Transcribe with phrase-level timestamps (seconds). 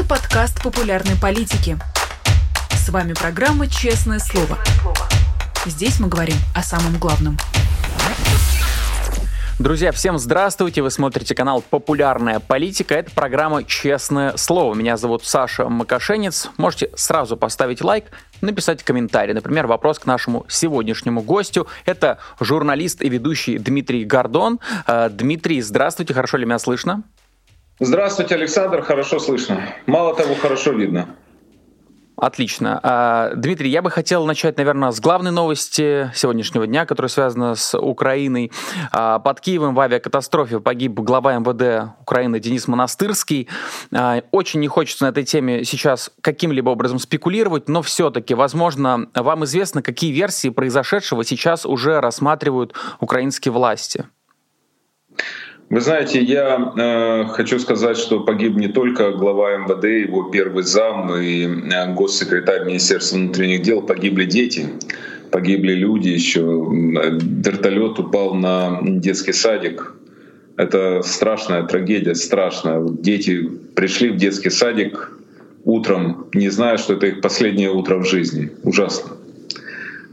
[0.00, 1.76] Это подкаст популярной политики.
[2.70, 4.58] С вами программа «Честное слово».
[5.66, 7.36] Здесь мы говорим о самом главном–
[9.58, 10.80] Друзья, всем здравствуйте!
[10.80, 12.94] Вы смотрите канал «Популярная политика».
[12.94, 14.72] Это программа «Честное слово».
[14.72, 16.48] Меня зовут Саша Макашенец.
[16.56, 18.06] Можете сразу поставить лайк,
[18.40, 19.34] написать комментарий.
[19.34, 21.66] Например, вопрос к нашему сегодняшнему гостю.
[21.84, 24.60] Это журналист и ведущий Дмитрий Гордон.
[24.86, 27.02] Э, Дмитрий, здравствуйте, хорошо ли меня слышно?
[27.82, 29.74] Здравствуйте, Александр, хорошо слышно.
[29.86, 31.16] Мало того, хорошо видно.
[32.14, 32.78] Отлично.
[32.82, 37.78] А, Дмитрий, я бы хотел начать, наверное, с главной новости сегодняшнего дня, которая связана с
[37.78, 38.52] Украиной.
[38.92, 43.48] А, под Киевом в авиакатастрофе погиб глава МВД Украины Денис Монастырский.
[43.94, 49.44] А, очень не хочется на этой теме сейчас каким-либо образом спекулировать, но все-таки, возможно, вам
[49.44, 54.04] известно, какие версии произошедшего сейчас уже рассматривают украинские власти.
[55.70, 61.14] Вы знаете, я э, хочу сказать, что погиб не только глава МВД, его первый зам
[61.14, 64.66] и э, госсекретарь Министерства внутренних дел, погибли дети,
[65.30, 66.40] погибли люди еще.
[66.40, 69.94] Вертолет упал на детский садик.
[70.56, 72.84] Это страшная трагедия, страшная.
[72.88, 75.12] Дети пришли в детский садик
[75.62, 78.50] утром, не зная, что это их последнее утро в жизни.
[78.64, 79.12] Ужасно.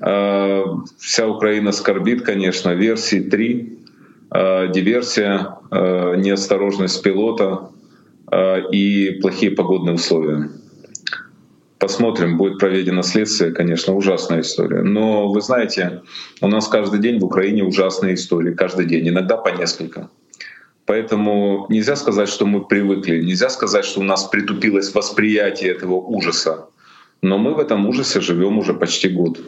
[0.01, 0.65] Э,
[0.99, 2.75] вся Украина скорбит, конечно.
[2.75, 3.76] Версии три Э,
[4.31, 7.69] диверсия, э, неосторожность пилота
[8.31, 10.49] э, и плохие погодные условия.
[11.79, 14.81] Посмотрим, будет проведено следствие, конечно, ужасная история.
[14.81, 16.01] Но вы знаете,
[16.41, 20.09] у нас каждый день в Украине ужасные истории, каждый день, иногда по несколько.
[20.85, 26.65] Поэтому нельзя сказать, что мы привыкли, нельзя сказать, что у нас притупилось восприятие этого ужаса.
[27.21, 29.39] Но мы в этом ужасе живем уже почти год.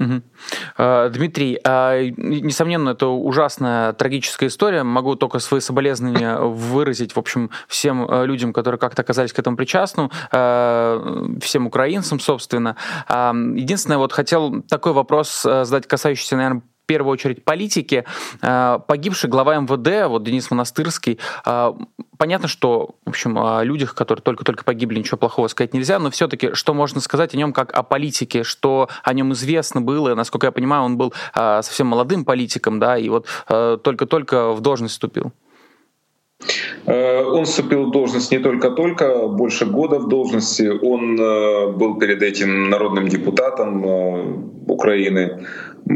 [0.00, 1.10] Угу.
[1.10, 4.82] Дмитрий, а, несомненно, это ужасная трагическая история.
[4.82, 9.56] Могу только свои соболезнования выразить, в общем, всем а, людям, которые как-то оказались к этому
[9.58, 12.76] причастны, всем украинцам, собственно.
[13.08, 18.04] Единственное, вот хотел такой вопрос задать, касающийся, наверное, первую очередь политики.
[18.42, 21.72] Э, погибший глава МВД, вот Денис Монастырский, э,
[22.18, 26.52] понятно, что, в общем, о людях, которые только-только погибли, ничего плохого сказать нельзя, но все-таки
[26.52, 30.50] что можно сказать о нем как о политике, что о нем известно было, насколько я
[30.50, 35.30] понимаю, он был э, совсем молодым политиком, да, и вот только-только в должность вступил.
[36.86, 40.62] Он вступил в должность не только-только, больше года в должности.
[40.82, 41.16] Он
[41.76, 43.84] был перед этим народным депутатом
[44.70, 45.46] Украины.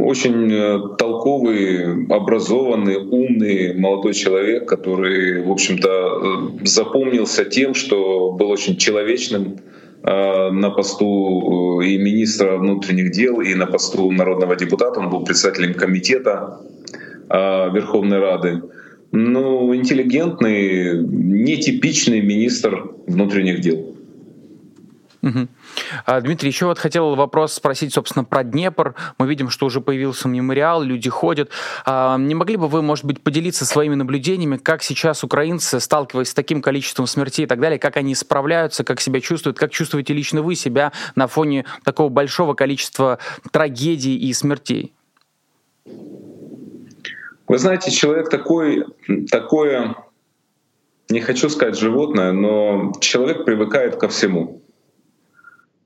[0.00, 8.50] Очень э, толковый, образованный, умный молодой человек, который, в общем-то, э, запомнился тем, что был
[8.50, 9.58] очень человечным
[10.02, 14.98] э, на посту и министра внутренних дел, и на посту народного депутата.
[14.98, 16.60] Он был председателем комитета
[17.30, 18.62] Верховной Рады.
[19.10, 23.96] Ну, интеллигентный, нетипичный министр внутренних дел.
[25.22, 25.48] Угу.
[26.06, 28.94] Дмитрий, еще вот хотел вопрос спросить, собственно, про Днепр.
[29.18, 31.50] Мы видим, что уже появился мемориал, люди ходят.
[31.84, 36.34] А, не могли бы вы, может быть, поделиться своими наблюдениями, как сейчас украинцы, сталкиваясь с
[36.34, 40.42] таким количеством смертей и так далее, как они справляются, как себя чувствуют, как чувствуете лично
[40.42, 43.18] вы себя на фоне такого большого количества
[43.50, 44.92] трагедий и смертей?
[47.46, 48.86] Вы знаете, человек такой,
[49.30, 49.96] такое,
[51.10, 54.62] не хочу сказать животное, но человек привыкает ко всему.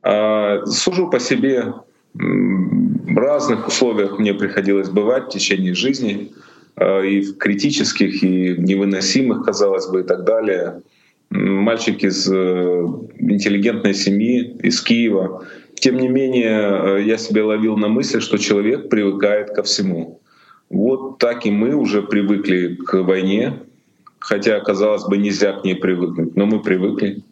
[0.03, 1.75] А, сужу по себе,
[2.14, 6.32] в разных условиях мне приходилось бывать в течение жизни,
[6.76, 10.82] а, и в критических, и невыносимых, казалось бы, и так далее.
[11.31, 12.86] Мальчик из э,
[13.19, 15.44] интеллигентной семьи, из Киева.
[15.75, 20.20] Тем не менее, э, я себя ловил на мысли, что человек привыкает ко всему.
[20.70, 23.59] Вот так и мы уже привыкли к войне,
[24.19, 27.22] хотя, казалось бы, нельзя к ней привыкнуть, но мы привыкли.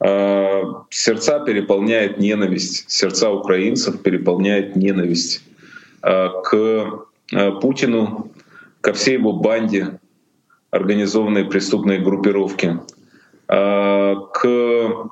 [0.00, 5.42] Э, сердца переполняет ненависть, сердца украинцев переполняет ненависть
[6.02, 6.54] э, к
[7.32, 8.30] э, Путину,
[8.80, 9.98] ко всей его банде,
[10.70, 12.78] организованной преступной группировки,
[13.46, 15.10] к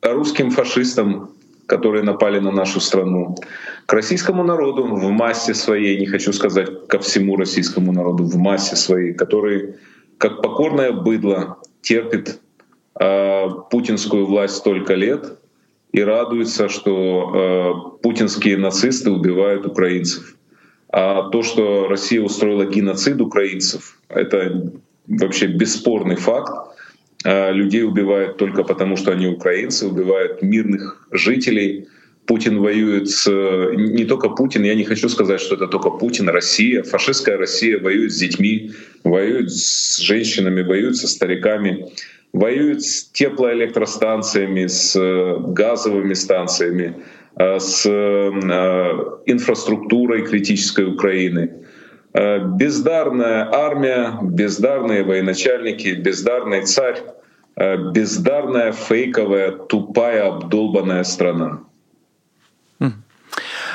[0.00, 1.30] русским фашистам,
[1.66, 3.36] которые напали на нашу страну,
[3.86, 8.76] к российскому народу в массе своей, не хочу сказать ко всему российскому народу, в массе
[8.76, 9.74] своей, который
[10.18, 12.40] как покорное быдло терпит
[13.00, 15.38] Э, путинскую власть столько лет
[15.92, 20.36] и радуется, что э, путинские нацисты убивают украинцев.
[20.90, 24.72] А то, что Россия устроила геноцид украинцев, это
[25.06, 26.52] вообще бесспорный факт.
[27.24, 31.88] Э, людей убивают только потому, что они украинцы, убивают мирных жителей.
[32.26, 33.26] Путин воюет с...
[33.74, 36.82] Не только Путин, я не хочу сказать, что это только Путин, Россия.
[36.82, 38.72] Фашистская Россия воюет с детьми,
[39.02, 41.90] воюет с женщинами, воюет со стариками.
[42.32, 44.96] Воюет с теплоэлектростанциями, с
[45.48, 46.94] газовыми станциями,
[47.36, 47.86] с
[49.26, 51.50] инфраструктурой критической Украины.
[52.14, 56.98] Бездарная армия, бездарные военачальники, бездарный царь,
[57.56, 61.60] бездарная, фейковая, тупая, обдолбанная страна.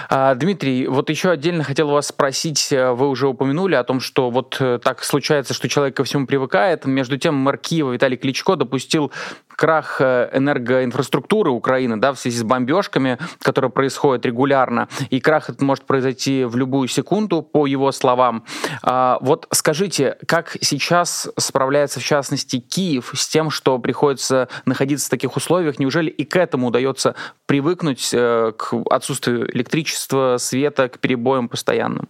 [0.10, 4.30] А, Дмитрий, вот еще отдельно хотел вас спросить, э, вы уже упомянули о том, что
[4.30, 6.86] вот э, так случается, что человек ко всему привыкает.
[6.86, 9.12] Между тем, мэр Киева Виталий Кличко допустил
[9.58, 14.88] крах э, энергоинфраструктуры Украины да, в связи с бомбежками, которые происходят регулярно.
[15.10, 18.46] И крах этот может произойти в любую секунду, по его словам.
[18.84, 25.10] А, вот скажите, как сейчас справляется, в частности, Киев с тем, что приходится находиться в
[25.10, 25.80] таких условиях?
[25.80, 27.16] Неужели и к этому удается
[27.48, 32.08] привыкнуть, к отсутствию электричества, света к перебоям постоянным?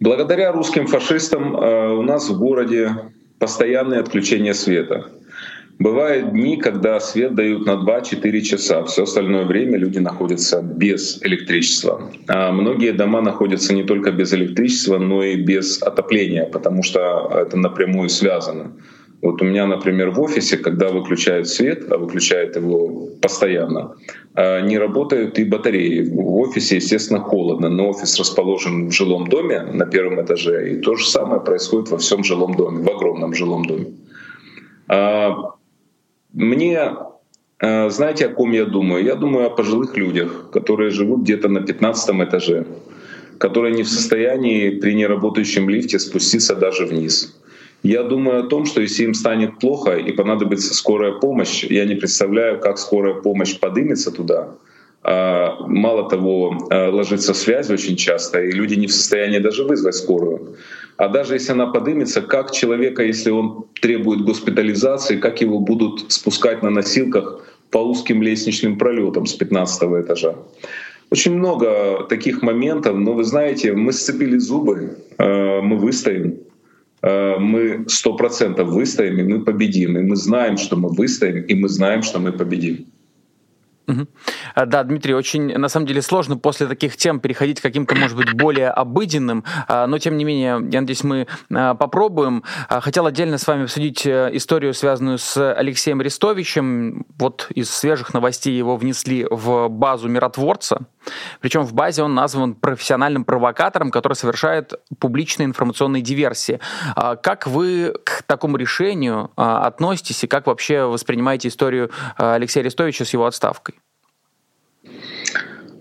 [0.00, 5.10] Благодаря русским фашистам э, у нас в городе постоянное отключение света.
[5.78, 8.84] Бывают дни, когда свет дают на 2-4 часа.
[8.84, 12.10] Все остальное время люди находятся без электричества.
[12.26, 17.56] А многие дома находятся не только без электричества, но и без отопления, потому что это
[17.56, 18.72] напрямую связано.
[19.20, 23.96] Вот у меня, например, в офисе, когда выключают свет, а выключают его постоянно,
[24.34, 26.08] а, не работают и батареи.
[26.08, 30.94] В офисе, естественно, холодно, но офис расположен в жилом доме на первом этаже, и то
[30.94, 33.86] же самое происходит во всем жилом доме, в огромном жилом доме.
[34.86, 35.34] А,
[36.32, 36.94] мне,
[37.58, 39.04] а, знаете, о ком я думаю?
[39.04, 42.66] Я думаю о пожилых людях, которые живут где-то на 15 этаже,
[43.38, 47.34] которые не в состоянии при неработающем лифте спуститься даже вниз
[47.82, 51.94] я думаю о том, что если им станет плохо и понадобится скорая помощь, я не
[51.94, 54.54] представляю, как скорая помощь подымется туда.
[55.02, 59.94] А, мало того, а, ложится связь очень часто, и люди не в состоянии даже вызвать
[59.94, 60.56] скорую.
[60.96, 66.64] А даже если она подымется, как человека, если он требует госпитализации, как его будут спускать
[66.64, 67.40] на носилках
[67.70, 70.34] по узким лестничным пролетам с 15 этажа?
[71.10, 76.40] Очень много таких моментов, но вы знаете, мы сцепили зубы, а, мы выстоим.
[77.02, 79.98] Э, мы сто процентов выстоим, и мы победим.
[79.98, 82.86] И мы знаем, что мы выстоим, и мы знаем, что мы победим.
[83.88, 84.06] Угу.
[84.66, 88.34] Да, Дмитрий, очень на самом деле сложно после таких тем переходить к каким-то, может быть,
[88.34, 92.44] более обыденным, а, но тем не менее, я надеюсь, мы а, попробуем.
[92.68, 97.06] Хотел отдельно с вами обсудить э, историю, связанную с Алексеем Рестовичем.
[97.18, 100.86] Вот из свежих новостей его внесли в базу миротворца.
[101.40, 106.60] Причем в базе он назван профессиональным провокатором, который совершает публичные информационные диверсии.
[106.94, 113.26] Как вы к такому решению относитесь и как вообще воспринимаете историю Алексея Арестовича с его
[113.26, 113.76] отставкой?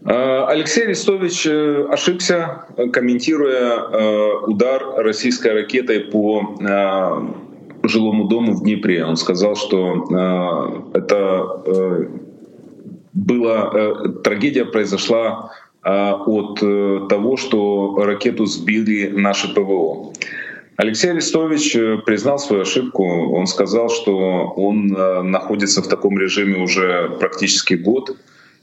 [0.07, 6.55] Э, Алексей Арестович э, ошибся, комментируя э, удар российской ракетой по
[7.83, 9.05] жилому дому в Днепре.
[9.05, 12.09] Он сказал, что это
[13.17, 15.51] была трагедия произошла
[15.83, 16.59] от
[17.09, 20.13] того, что ракету сбили наши ПВО.
[20.75, 23.03] Алексей Арестович признал свою ошибку.
[23.03, 28.15] Он сказал, что он находится в таком режиме уже практически год.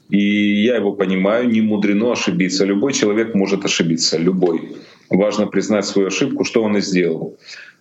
[0.09, 2.63] И я его понимаю, не мудрено ошибиться.
[2.63, 4.75] Любой человек может ошибиться, любой.
[5.09, 7.37] Важно признать свою ошибку, что он и сделал.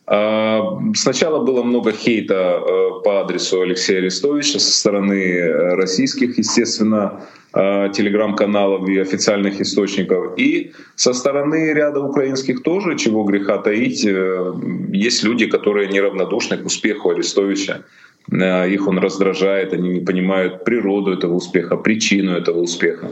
[0.07, 7.23] А, сначала было много хейта э, по адресу Алексея Арестовича со стороны российских, естественно,
[7.55, 10.35] э, телеграм-каналов и официальных источников.
[10.37, 14.53] И со стороны ряда украинских тоже, чего греха таить, э,
[14.93, 17.85] есть люди, которые неравнодушны к успеху Арестовича.
[18.31, 23.09] Э, их он раздражает, они не понимают природу этого успеха, причину этого успеха.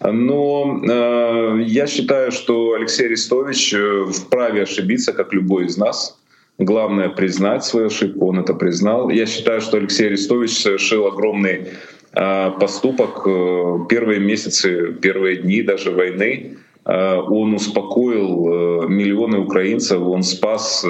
[0.00, 6.18] Но э, я считаю, что Алексей Арестович э, вправе ошибиться, как любой из нас.
[6.58, 9.10] Главное признать свою ошибку, он это признал.
[9.10, 11.68] Я считаю, что Алексей Арестович совершил огромный
[12.12, 13.26] э, поступок.
[13.26, 20.84] Э, первые месяцы, первые дни даже войны он успокоил миллионы украинцев, он спас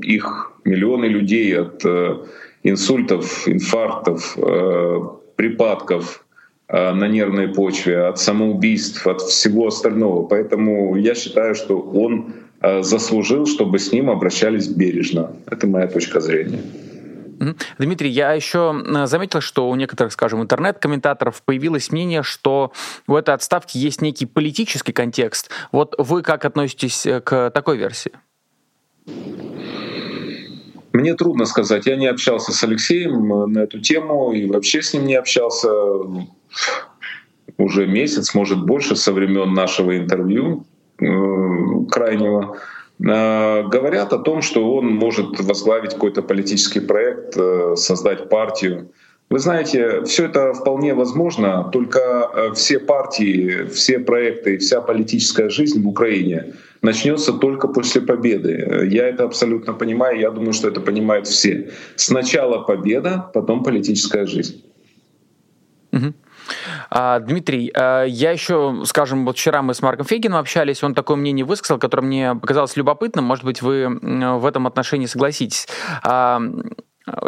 [0.00, 1.84] их, миллионы людей от
[2.68, 5.00] инсультов, инфарктов, э,
[5.36, 6.24] припадков
[6.68, 10.26] э, на нервной почве, от самоубийств, от всего остального.
[10.26, 12.45] Поэтому я считаю, что он э,
[12.80, 15.32] заслужил, чтобы с ним обращались бережно.
[15.46, 16.60] Это моя точка зрения.
[17.78, 22.72] Дмитрий, я еще заметил, что у некоторых, скажем, интернет-комментаторов появилось мнение, что
[23.06, 25.50] у этой отставки есть некий политический контекст.
[25.70, 28.12] Вот вы как относитесь к такой версии?
[30.96, 31.84] Мне трудно сказать.
[31.84, 35.68] Я не общался с Алексеем э, на эту тему и вообще с ним не общался
[37.58, 42.56] уже месяц, может больше, со времен нашего интервью э, крайнего.
[42.98, 47.36] говорят о том, что он может возглавить какой-то политический проект,
[47.78, 48.90] создать партию.
[49.28, 51.98] Вы знаете, все это вполне возможно, только
[52.32, 58.88] э, все партии, все проекты, вся политическая жизнь в Украине начнется только после победы.
[58.88, 61.70] Я это абсолютно понимаю, я думаю, что это понимают все.
[61.96, 64.62] Сначала победа, потом политическая жизнь.
[65.92, 66.14] Угу.
[66.90, 71.16] А, Дмитрий, а, я еще, скажем, вот вчера мы с Марком Фегином общались, он такое
[71.16, 75.66] мнение высказал, которое мне показалось любопытным, может быть, вы в этом отношении согласитесь.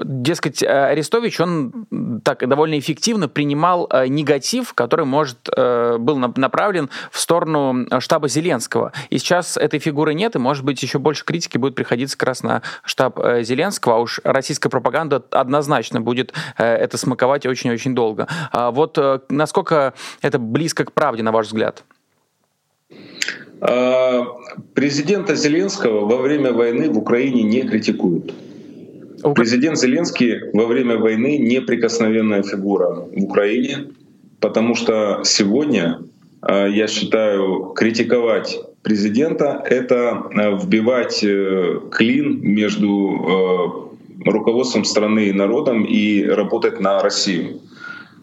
[0.05, 6.91] Дескать, э, Арестович, он так довольно эффективно принимал э, негатив, который, может, э, был направлен
[7.13, 8.93] в сторону штаба Зеленского.
[9.11, 12.43] И сейчас этой фигуры нет, и, может быть, еще больше критики будет приходиться как раз
[12.43, 18.27] на штаб Зеленского, а уж российская пропаганда однозначно будет это смаковать очень-очень долго.
[18.51, 21.85] А вот насколько это близко к правде, на ваш взгляд?
[23.61, 24.25] А,
[24.75, 28.33] президента Зеленского во время войны в Украине не критикуют.
[29.35, 33.89] Президент Зеленский во время войны неприкосновенная фигура в Украине,
[34.41, 36.01] потому что сегодня,
[36.43, 43.89] э, я считаю, критиковать президента— это э, вбивать э, клин между
[44.25, 47.61] руководством страны и народом и работать на Россию.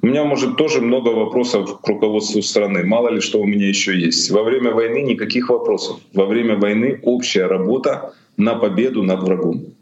[0.01, 2.83] У меня, может, тоже много вопросов к руководству страны.
[2.83, 4.29] Мало ли, что у меня еще есть.
[4.29, 5.97] Во время войны никаких вопросов.
[6.13, 9.74] Во время войны общая работа на победу над врагом.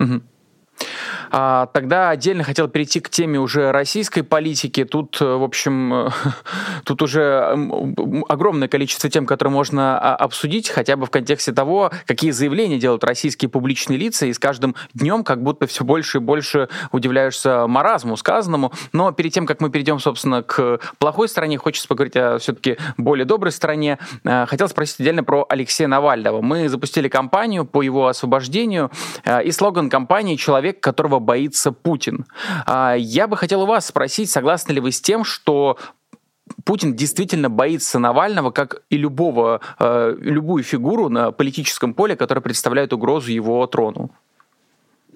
[0.00, 0.27] Угу.
[1.30, 4.84] А, тогда отдельно хотел перейти к теме уже российской политики.
[4.84, 6.10] Тут, э, в общем, э,
[6.84, 7.56] тут уже
[8.28, 13.04] огромное количество тем, которые можно а, обсудить, хотя бы в контексте того, какие заявления делают
[13.04, 18.16] российские публичные лица, и с каждым днем как будто все больше и больше удивляешься маразму
[18.16, 18.72] сказанному.
[18.92, 23.24] Но перед тем, как мы перейдем, собственно, к плохой стороне, хочется поговорить о все-таки более
[23.24, 23.98] доброй стороне.
[24.24, 26.40] Э, хотел спросить отдельно про Алексея Навального.
[26.40, 28.90] Мы запустили кампанию по его освобождению,
[29.44, 32.26] и слоган кампании «Человек, которого боится Путин.
[32.66, 35.78] А, я бы хотел у вас спросить, согласны ли вы с тем, что
[36.64, 42.92] Путин действительно боится Навального, как и любого, э, любую фигуру на политическом поле, которая представляет
[42.92, 44.10] угрозу его трону.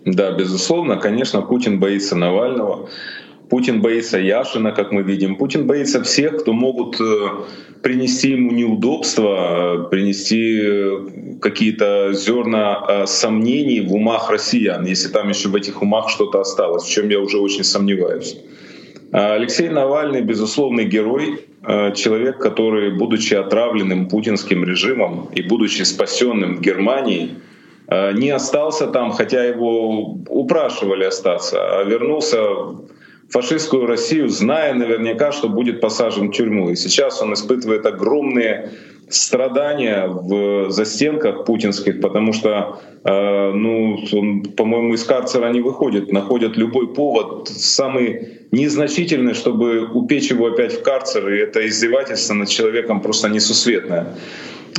[0.04, 2.88] Да, безусловно, конечно, Путин боится Навального.
[3.52, 5.36] Путин боится Яшина, как мы видим.
[5.36, 7.28] Путин боится всех, кто могут э,
[7.82, 15.50] принести ему неудобства, принести э, какие-то зерна э, сомнений в умах россиян, если там еще
[15.50, 18.38] в этих умах что-то осталось, в чем я уже очень сомневаюсь.
[19.12, 21.40] А Алексей Навальный, безусловный герой,
[21.94, 27.34] человек, который, будучи отравленным путинским режимом и будучи спасенным в Германии,
[28.14, 32.38] не остался там, хотя его упрашивали остаться, а вернулся
[33.32, 36.70] фашистскую Россию, зная наверняка, что будет посажен в тюрьму.
[36.70, 38.70] И сейчас он испытывает огромные
[39.08, 46.56] страдания в застенках путинских, потому что, э, ну, он, по-моему, из карцера не выходит, находят
[46.56, 53.00] любой повод, самый незначительный, чтобы упечь его опять в карцер, и это издевательство над человеком
[53.00, 54.06] просто несусветное.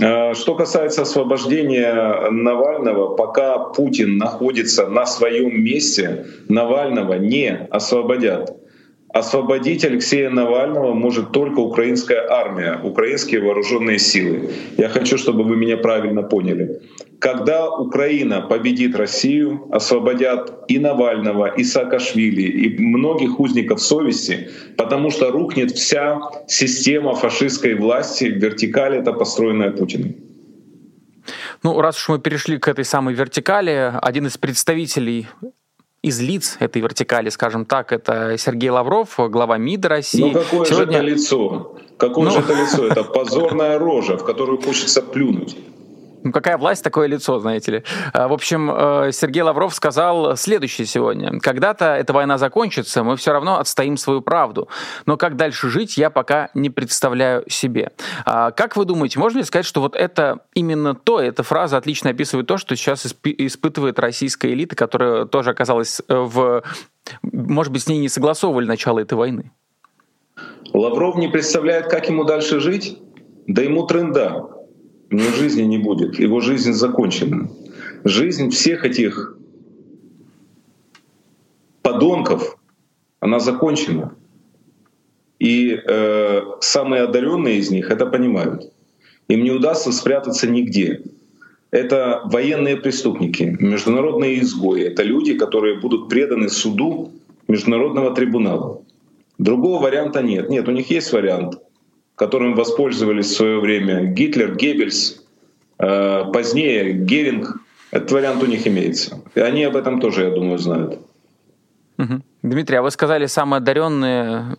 [0.02, 8.58] Э, что касается освобождения Навального, пока Путин находится на своем месте, Навального не освободят.
[9.14, 14.50] Освободить Алексея Навального может только украинская армия, украинские вооруженные силы.
[14.78, 16.82] Я хочу, чтобы вы меня правильно поняли.
[17.24, 25.32] Когда Украина победит Россию, освободят и Навального, и Саакашвили, и многих узников совести, потому что
[25.32, 30.16] рухнет вся система фашистской власти, вертикаль это построенная Путиным.
[31.64, 35.28] Ну, раз уж мы перешли к этой самой вертикали, один из представителей
[36.02, 40.24] из лиц этой вертикали, скажем так, это Сергей Лавров, глава МИДа России.
[40.24, 40.92] Ну какое Сегодня...
[40.92, 41.78] же это лицо?
[41.98, 42.32] Какое ну...
[42.32, 42.86] же это лицо?
[42.86, 45.56] Это позорная рожа, в которую хочется плюнуть.
[46.24, 47.84] Ну, какая власть, такое лицо, знаете ли.
[48.14, 51.40] А, в общем, э, Сергей Лавров сказал следующее сегодня.
[51.40, 54.70] Когда-то эта война закончится, мы все равно отстоим свою правду.
[55.06, 57.92] Но как дальше жить, я пока не представляю себе.
[58.26, 62.12] А, как вы думаете, можно ли сказать, что вот это именно то, эта фраза отлично
[62.12, 66.64] описывает то, что сейчас испытывает российская элита, которая тоже оказалась э, в...
[67.22, 69.52] Может быть, с ней не согласовывали начало этой войны?
[70.72, 72.98] Лавров не представляет, как ему дальше жить?
[73.46, 74.53] Да ему тренда
[75.14, 77.48] у него жизни не будет, его жизнь закончена.
[78.04, 79.38] Жизнь всех этих
[81.84, 82.58] подонков,
[83.20, 84.16] она закончена.
[85.38, 88.72] И э, самые одаренные из них это понимают.
[89.28, 91.04] Им не удастся спрятаться нигде.
[91.70, 94.84] Это военные преступники, международные изгои.
[94.84, 97.12] Это люди, которые будут преданы суду
[97.48, 98.82] Международного трибунала.
[99.38, 100.50] Другого варианта нет.
[100.50, 101.60] Нет, у них есть вариант
[102.16, 105.24] которым воспользовались в свое время Гитлер, Геббельс,
[105.80, 107.58] Э, позднее Геринг,
[107.92, 109.22] этот вариант у них имеется.
[109.36, 111.00] И они об этом тоже, я думаю, знают.
[111.98, 112.22] Угу.
[112.44, 114.58] Дмитрий, а вы сказали, самые одаренные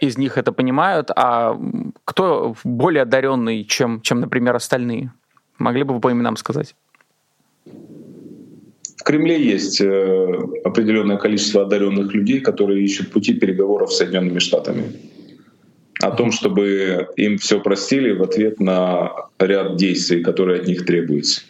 [0.00, 1.58] из них это понимают, а
[2.04, 5.12] кто более одаренный, чем, чем, например, остальные?
[5.58, 6.74] Могли бы вы по именам сказать?
[7.64, 10.32] В Кремле есть э,
[10.64, 14.84] определенное количество одаренных людей, которые ищут пути переговоров с Соединенными Штатами.
[16.00, 21.42] О том, чтобы им все простили в ответ на ряд действий, которые от них требуются.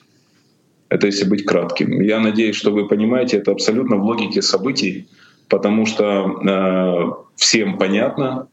[0.89, 2.01] Это если быть кратким.
[2.01, 5.09] Я надеюсь, что вы понимаете, это абсолютно в логике событий,
[5.49, 8.49] потому что э, всем понятно,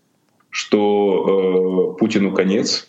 [0.50, 2.88] что э, Путину конец,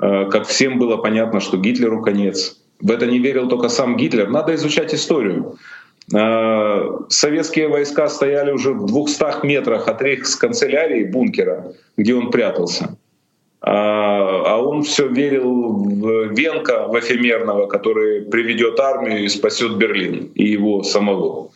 [0.00, 2.60] э, как всем было понятно, что Гитлеру конец.
[2.80, 4.28] В это не верил только сам Гитлер.
[4.28, 5.56] Надо изучать историю.
[6.14, 12.96] Э, советские войска стояли уже в 200 метрах от рейхсканцелярии бункера, где он прятался.
[13.68, 20.44] А он все верил в Венка, в эфемерного, который приведет армию и спасет Берлин и
[20.44, 21.50] его самого.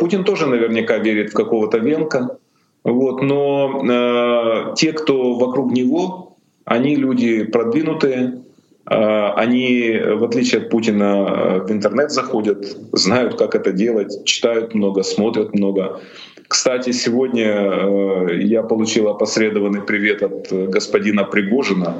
[0.00, 2.38] Путин тоже наверняка верит в какого-то Венка,
[2.84, 8.51] вот, но э, те, кто вокруг него, они люди продвинутые, э,
[8.84, 15.54] они, в отличие от Путина, в интернет заходят, знают, как это делать, читают много, смотрят
[15.54, 16.00] много.
[16.48, 21.94] Кстати, сегодня э, я получил опосредованный привет от господина Пригожина.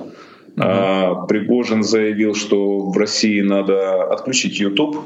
[0.57, 1.27] Uh-huh.
[1.27, 4.99] Пригожин заявил, что в России надо отключить YouTube,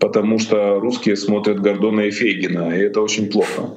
[0.00, 3.74] потому что русские смотрят Гордона и Фейгина, и это очень плохо.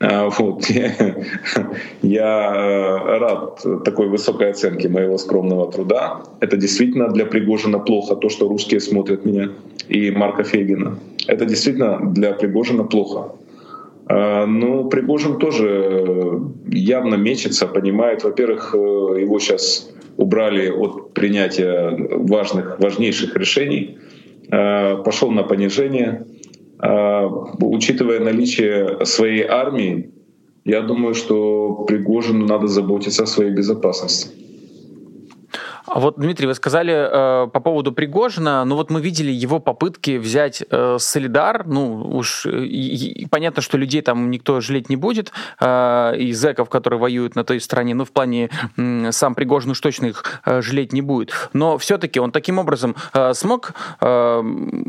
[0.00, 0.64] А, вот.
[2.02, 6.22] Я э, рад такой высокой оценке моего скромного труда.
[6.40, 9.50] Это действительно для Пригожина плохо, то, что русские смотрят меня
[9.88, 10.98] и Марка Фейгина.
[11.26, 13.32] Это действительно для Пригожина плохо.
[14.06, 18.78] А, ну, Пригожин тоже явно мечется, понимает, во-первых, э,
[19.20, 23.98] его сейчас убрали от принятия важных, важнейших решений,
[24.50, 26.26] а, пошел на понижение,
[26.82, 30.12] учитывая наличие своей армии,
[30.64, 34.30] я думаю, что Пригожину надо заботиться о своей безопасности.
[35.86, 40.18] А вот, Дмитрий, вы сказали э, по поводу Пригожина, ну вот мы видели его попытки
[40.18, 45.32] взять э, Солидар, ну уж и, и, понятно, что людей там никто жалеть не будет,
[45.60, 49.80] э, и зэков, которые воюют на той стороне, ну в плане э, сам Пригожин уж
[49.80, 54.42] точно их э, жалеть не будет, но все-таки он таким образом э, смог э,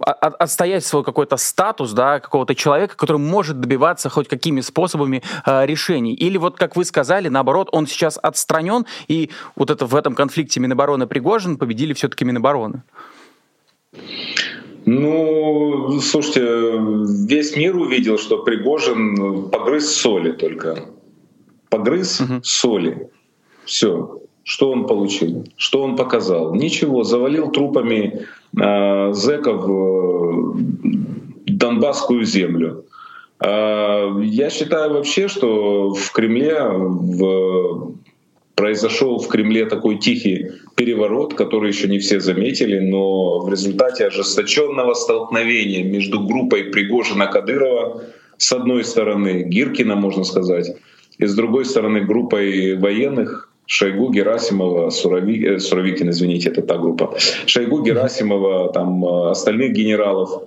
[0.06, 6.14] отстоять свой какой-то статус, да, какого-то человека, который может добиваться хоть какими способами э, решений,
[6.14, 10.60] или вот, как вы сказали, наоборот, он сейчас отстранен, и вот это в этом конфликте
[10.60, 12.82] Минобороны Минобороны Пригожин победили все-таки Минобороны?
[14.86, 16.42] Ну, слушайте,
[17.28, 20.86] весь мир увидел, что Пригожин погрыз соли только.
[21.70, 22.42] Погрыз угу.
[22.44, 23.10] соли.
[23.66, 24.22] Все.
[24.44, 25.46] Что он получил?
[25.56, 26.56] Что он показал?
[26.56, 27.04] Ничего.
[27.04, 28.26] Завалил трупами
[28.60, 30.52] э, зэков э,
[31.46, 32.86] Донбасскую землю.
[33.40, 37.94] Э, я считаю вообще, что в Кремле, в
[38.56, 44.94] произошел в Кремле такой тихий переворот, который еще не все заметили, но в результате ожесточенного
[44.94, 48.04] столкновения между группой Пригожина-Кадырова
[48.38, 50.76] с одной стороны, Гиркина, можно сказать,
[51.20, 57.16] и с другой стороны группой военных Шойгу, Герасимова, Сурови, э, Суровикин, извините, это та группа,
[57.46, 60.44] Шойгу, Герасимова, там э, остальных генералов,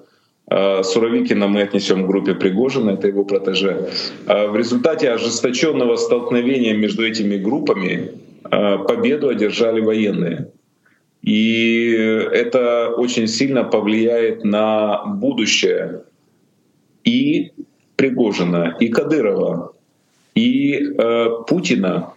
[0.48, 3.88] Суровикина мы отнесем к группе Пригожина, это его протеже.
[4.26, 8.10] В результате ожесточенного столкновения между этими группами
[8.50, 10.50] Э, победу одержали военные.
[11.22, 16.02] И это очень сильно повлияет на будущее
[17.02, 17.52] и
[17.96, 19.74] Пригожина, и Кадырова,
[20.34, 22.14] и э, Путина,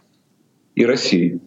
[0.76, 1.40] и России.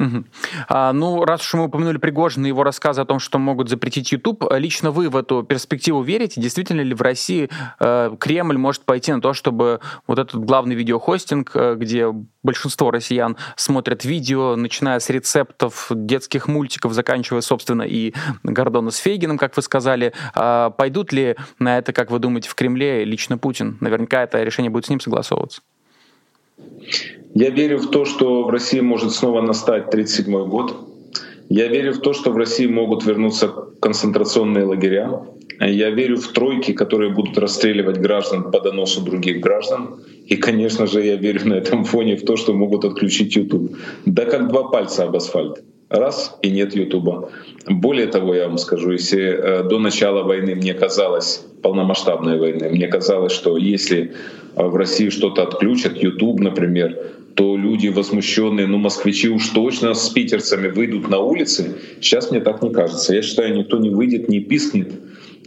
[0.00, 0.24] Угу.
[0.68, 4.10] А, ну, раз уж мы упомянули Пригожина и его рассказы о том, что могут запретить
[4.12, 6.40] YouTube, лично вы в эту перспективу верите?
[6.40, 11.50] Действительно ли в России э, Кремль может пойти на то, чтобы вот этот главный видеохостинг,
[11.54, 12.06] э, где
[12.42, 19.36] большинство россиян смотрят видео, начиная с рецептов детских мультиков, заканчивая, собственно, и Гордона с Фейгином,
[19.36, 23.76] как вы сказали, э, пойдут ли на это, как вы думаете, в Кремле лично Путин?
[23.80, 25.60] Наверняка это решение будет с ним согласовываться.
[27.34, 30.76] Я верю в то, что в России может снова настать 1937 год.
[31.48, 33.48] Я верю в то, что в России могут вернуться
[33.80, 35.22] концентрационные лагеря.
[35.60, 40.00] Я верю в тройки, которые будут расстреливать граждан по доносу других граждан.
[40.26, 43.76] И, конечно же, я верю на этом фоне в то, что могут отключить YouTube.
[44.06, 45.62] Да как два пальца об асфальт.
[45.90, 47.30] Раз и нет Ютуба.
[47.68, 52.86] Более того, я вам скажу, если э, до начала войны мне казалось, полномасштабной войны, мне
[52.88, 54.14] казалось, что если
[54.56, 56.96] э, в России что-то отключат, YouTube, например,
[57.34, 61.76] то люди возмущенные, ну москвичи уж точно с питерцами выйдут на улицы.
[62.00, 63.14] Сейчас мне так не кажется.
[63.14, 64.92] Я считаю, никто не выйдет, не пискнет.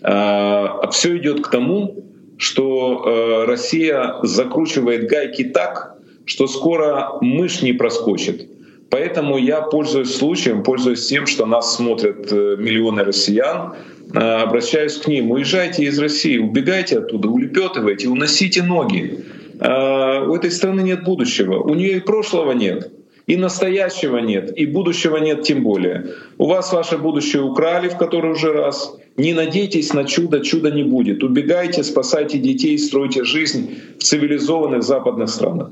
[0.01, 2.03] А все идет к тому,
[2.37, 8.49] что э, Россия закручивает гайки так, что скоро мышь не проскочит.
[8.93, 13.73] Поэтому я пользуюсь случаем, пользуюсь тем, что нас смотрят э, миллионы россиян,
[14.13, 15.31] э, обращаюсь к ним.
[15.31, 19.25] Уезжайте из России, убегайте оттуда, улепетывайте, уносите ноги.
[19.59, 22.91] Э, у этой страны нет будущего, у нее и прошлого нет.
[23.25, 26.13] И настоящего нет, и будущего нет тем более.
[26.37, 28.95] У вас ваше будущее украли в который уже раз.
[29.17, 31.23] Не надейтесь на чудо, чуда не будет.
[31.23, 35.71] Убегайте, спасайте детей, стройте жизнь в цивилизованных западных странах.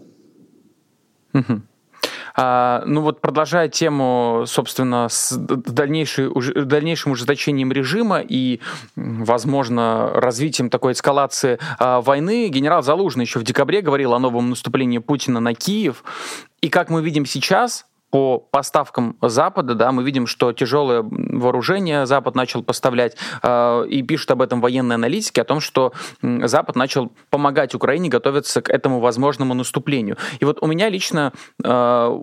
[2.35, 6.29] А, ну вот продолжая тему, собственно, с дальнейшей,
[6.65, 8.59] дальнейшим ужесточением режима и,
[8.95, 14.99] возможно, развитием такой эскалации а, войны, генерал Залужный еще в декабре говорил о новом наступлении
[14.99, 16.03] Путина на Киев.
[16.61, 22.35] И как мы видим сейчас, по поставкам Запада, да, мы видим, что тяжелое вооружение Запад
[22.35, 27.73] начал поставлять, э, и пишут об этом военные аналитики, о том, что Запад начал помогать
[27.73, 30.17] Украине готовиться к этому возможному наступлению.
[30.39, 31.31] И вот у меня лично
[31.63, 32.19] э,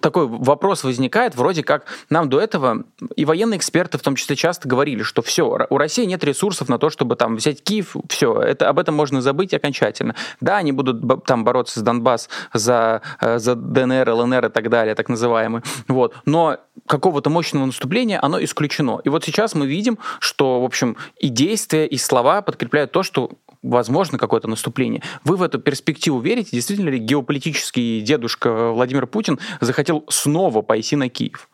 [0.00, 2.84] такой вопрос возникает, вроде как нам до этого
[3.16, 6.78] и военные эксперты в том числе часто говорили, что все, у России нет ресурсов на
[6.78, 10.14] то, чтобы там взять Киев, все, это, об этом можно забыть окончательно.
[10.40, 14.94] Да, они будут там бороться с Донбасс за, э, за ДНР, ЛНР и так далее,
[14.94, 15.62] так называемые называемый.
[15.88, 16.14] Вот.
[16.26, 19.00] Но какого-то мощного наступления оно исключено.
[19.04, 23.30] И вот сейчас мы видим, что, в общем, и действия, и слова подкрепляют то, что
[23.62, 25.02] возможно какое-то наступление.
[25.24, 26.50] Вы в эту перспективу верите?
[26.52, 31.48] Действительно ли геополитический дедушка Владимир Путин захотел снова пойти на Киев?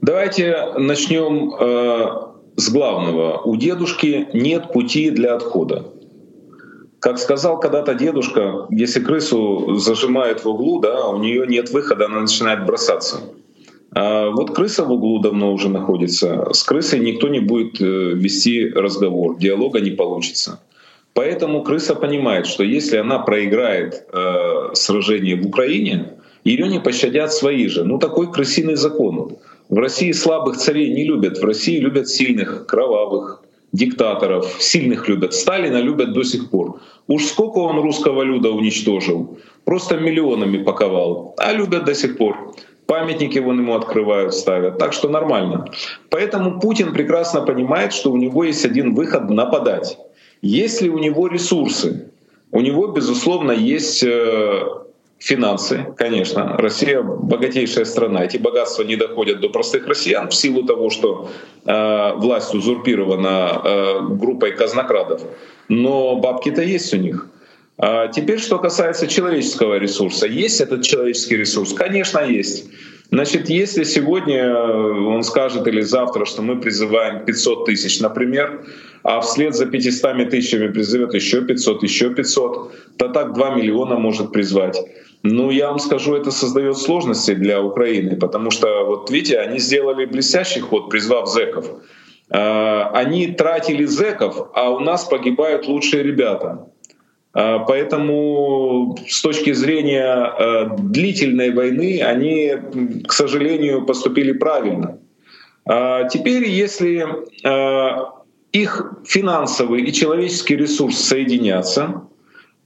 [0.00, 2.06] Давайте начнем э,
[2.56, 3.38] с главного.
[3.38, 5.86] У дедушки нет пути для отхода.
[7.04, 12.20] Как сказал когда-то дедушка, если крысу зажимают в углу, да, у нее нет выхода, она
[12.20, 13.20] начинает бросаться.
[13.94, 16.50] А вот крыса в углу давно уже находится.
[16.54, 20.62] С крысой никто не будет э, вести разговор, диалога не получится.
[21.12, 27.68] Поэтому крыса понимает, что если она проиграет э, сражение в Украине, ее не пощадят свои
[27.68, 27.84] же.
[27.84, 29.36] Ну такой крысиный закон.
[29.68, 33.43] В России слабых царей не любят, в России любят сильных, кровавых,
[33.74, 35.34] диктаторов, сильных любят.
[35.34, 36.80] Сталина любят до сих пор.
[37.08, 42.54] Уж сколько он русского люда уничтожил, просто миллионами паковал, а любят до сих пор.
[42.86, 44.78] Памятники вон ему открывают, ставят.
[44.78, 45.66] Так что нормально.
[46.10, 49.98] Поэтому Путин прекрасно понимает, что у него есть один выход— нападать.
[50.42, 52.12] Если у него ресурсы,
[52.52, 54.62] у него, безусловно, есть э,
[55.24, 56.56] финансы, конечно.
[56.58, 58.24] Россия богатейшая страна.
[58.24, 61.30] Эти богатства не доходят до простых россиян в силу того, что
[61.64, 65.22] э, власть узурпирована э, группой казнокрадов.
[65.68, 67.26] Но бабки-то есть у них.
[67.78, 70.26] А теперь, что касается человеческого ресурса.
[70.26, 71.72] Есть этот человеческий ресурс?
[71.72, 72.68] Конечно, есть.
[73.10, 78.66] Значит, если сегодня он скажет или завтра, что мы призываем 500 тысяч, например,
[79.02, 84.32] а вслед за 500 тысячами призовет еще 500, еще 500, то так 2 миллиона может
[84.32, 84.78] призвать.
[85.26, 90.04] Ну, я вам скажу, это создает сложности для Украины, потому что, вот видите, они сделали
[90.04, 91.66] блестящий ход, призвав зеков.
[92.30, 96.68] А, они тратили зеков, а у нас погибают лучшие ребята.
[97.32, 102.56] А, поэтому с точки зрения а, длительной войны они,
[103.08, 104.98] к сожалению, поступили правильно.
[106.10, 107.06] Теперь, если
[108.52, 112.02] их финансовый и человеческий ресурс соединятся,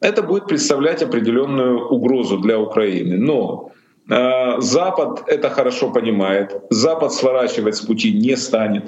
[0.01, 3.17] это будет представлять определенную угрозу для Украины.
[3.17, 3.73] Но
[4.09, 8.85] э, Запад это хорошо понимает, Запад сворачивать с пути не станет.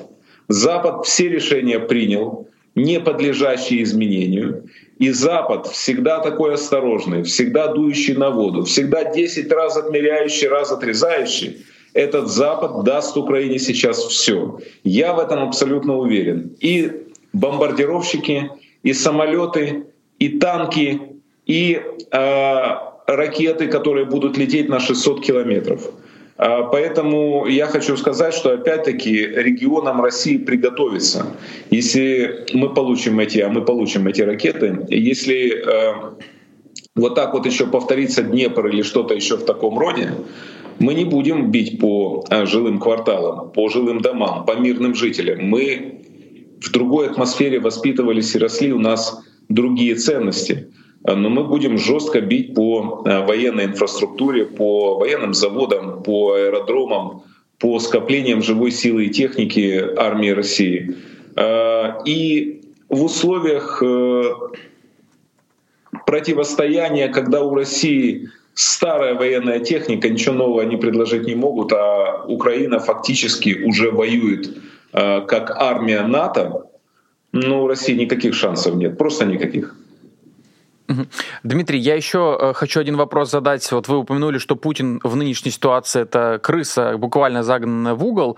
[0.49, 4.69] Запад все решения принял, не подлежащие изменению.
[4.99, 11.65] И Запад всегда такой осторожный, всегда дующий на воду, всегда 10 раз отмеряющий, раз отрезающий.
[11.95, 14.59] Этот Запад даст Украине сейчас все.
[14.85, 16.57] Я в этом абсолютно уверен.
[16.61, 18.51] И бомбардировщики,
[18.83, 19.87] и самолеты,
[20.21, 21.01] и танки,
[21.47, 21.81] и
[22.13, 22.63] э,
[23.07, 25.91] ракеты, которые будут лететь на 600 километров.
[26.39, 31.27] Э, поэтому я хочу сказать, что опять-таки регионам России приготовиться.
[31.71, 35.95] Если мы получим эти, а мы получим эти ракеты, если э,
[36.95, 40.13] вот так вот еще повторится Днепр или что-то еще в таком роде,
[40.79, 45.47] мы не будем бить по э, жилым кварталам, по жилым домам, по мирным жителям.
[45.47, 46.03] Мы
[46.61, 50.73] в другой атмосфере воспитывались и росли, у нас другие ценности.
[51.05, 57.23] но мы будем жестко бить по военной инфраструктуре, по военным заводам, по аэродромам,
[57.59, 60.97] по скоплениям живой силы и техники армии России.
[62.07, 63.83] И в условиях
[66.07, 72.79] противостояния, когда у России старая военная техника, ничего нового они предложить не могут, а Украина
[72.79, 74.51] фактически уже воюет
[74.93, 76.67] э, как армия НАТО,
[77.33, 79.77] ну, у России никаких шансов нет, просто никаких.
[81.45, 83.71] Дмитрий, я еще э, хочу один вопрос задать.
[83.71, 88.37] Вот вы упомянули, что Путин в нынешней ситуации это крыса, буквально загнанная в угол.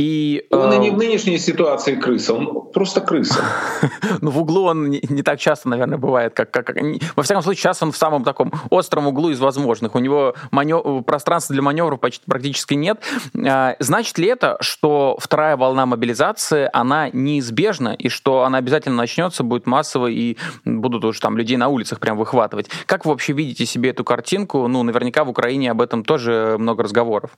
[0.00, 0.76] И, он э...
[0.76, 3.44] и не в нынешней ситуации крыса, он просто крыса.
[4.22, 6.32] ну, в углу он не, не так часто, наверное, бывает.
[6.32, 6.76] Как, как, как,
[7.16, 9.94] во всяком случае, сейчас он в самом таком остром углу из возможных.
[9.94, 11.04] У него манев...
[11.04, 13.02] пространства для маневра почти, практически нет.
[13.46, 19.42] А, значит ли это, что вторая волна мобилизации, она неизбежна, и что она обязательно начнется,
[19.42, 22.70] будет массовой, и будут уже там людей на улицах прям выхватывать?
[22.86, 24.66] Как вы вообще видите себе эту картинку?
[24.66, 27.32] Ну, наверняка в Украине об этом тоже много разговоров.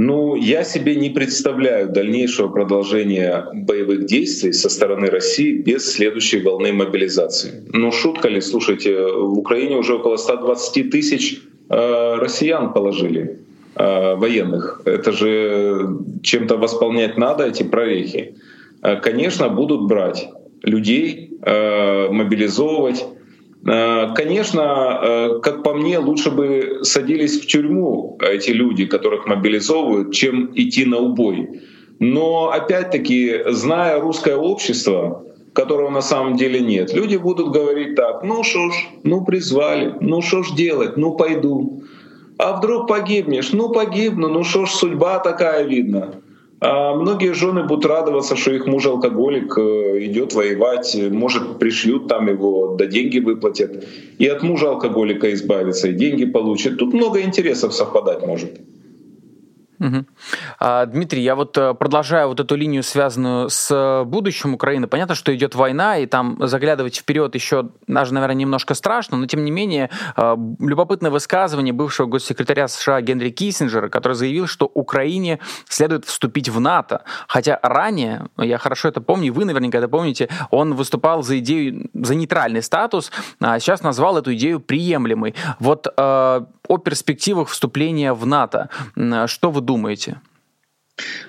[0.00, 6.72] Ну, я себе не представляю дальнейшего продолжения боевых действий со стороны России без следующей волны
[6.72, 7.64] мобилизации.
[7.72, 13.40] Ну, шутка ли, слушайте, в Украине уже около 120 тысяч э, россиян положили
[13.74, 14.82] э, военных.
[14.84, 18.36] Это же чем-то восполнять надо, эти прорехи.
[18.82, 20.28] Э, конечно, будут брать
[20.62, 23.04] людей, э, мобилизовывать.
[23.66, 30.14] Э, конечно, э, как по мне, лучше бы садились в тюрьму эти люди, которых мобилизовывают,
[30.14, 31.60] чем идти на убой.
[31.98, 38.44] Но опять-таки, зная русское общество, которого на самом деле нет, люди будут говорить так, ну
[38.44, 41.82] что ж, ну призвали, ну что ж делать, ну пойду.
[42.38, 43.52] А вдруг погибнешь?
[43.52, 46.14] Ну погибну, ну что ж, судьба такая видна.
[46.60, 52.28] А многие жены будут радоваться, что их муж алкоголик э, идет воевать, может пришлют там
[52.28, 53.86] его, да деньги выплатят,
[54.18, 56.78] и от мужа алкоголика избавиться, и деньги получат.
[56.78, 58.58] Тут много интересов совпадать может.
[59.80, 60.06] Угу.
[60.86, 64.88] Дмитрий, я вот э, продолжаю вот эту линию, связанную с э, будущим Украины.
[64.88, 69.44] Понятно, что идет война, и там заглядывать вперед еще даже, наверное, немножко страшно, но тем
[69.44, 75.38] не менее э, любопытное высказывание бывшего госсекретаря США Генри Киссинджера, который заявил, что Украине
[75.68, 77.04] следует вступить в НАТО.
[77.28, 82.16] Хотя ранее, я хорошо это помню, вы наверняка это помните, он выступал за идею, за
[82.16, 85.34] нейтральный статус, а сейчас назвал эту идею приемлемой.
[85.60, 85.86] Вот
[86.68, 88.68] о перспективах вступления в НАТО.
[89.26, 90.20] Что вы думаете?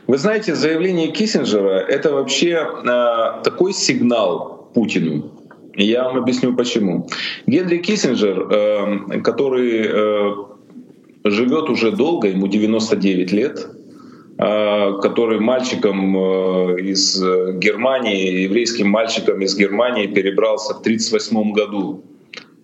[0.08, 5.32] Вы знаете, заявление Киссинджера— это вообще э, такой сигнал Путину.
[5.76, 7.08] Я вам объясню почему.
[7.46, 10.36] Генри Киссинджер, э, который э,
[11.24, 13.68] живет уже долго, ему 99 лет,
[14.40, 22.04] э, который мальчиком э, из Германии, еврейским мальчиком из Германии перебрался в 1938 году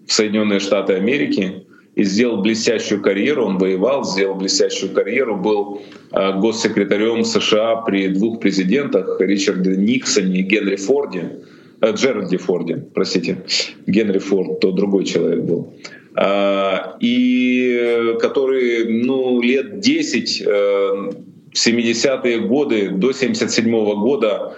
[0.08, 1.65] в Соединенные Штаты Америки
[1.96, 3.46] и сделал блестящую карьеру.
[3.46, 5.82] Он воевал, сделал блестящую карьеру, был
[6.12, 11.40] э, госсекретарем США при двух президентах Ричарде Никсоне и Генри Форде,
[11.82, 13.44] э, Джеральде Форде, простите,
[13.88, 15.74] Генри Форд, то другой человек был,
[16.18, 24.58] э, и который ну, лет 10 в 70-е годы до 77 -го года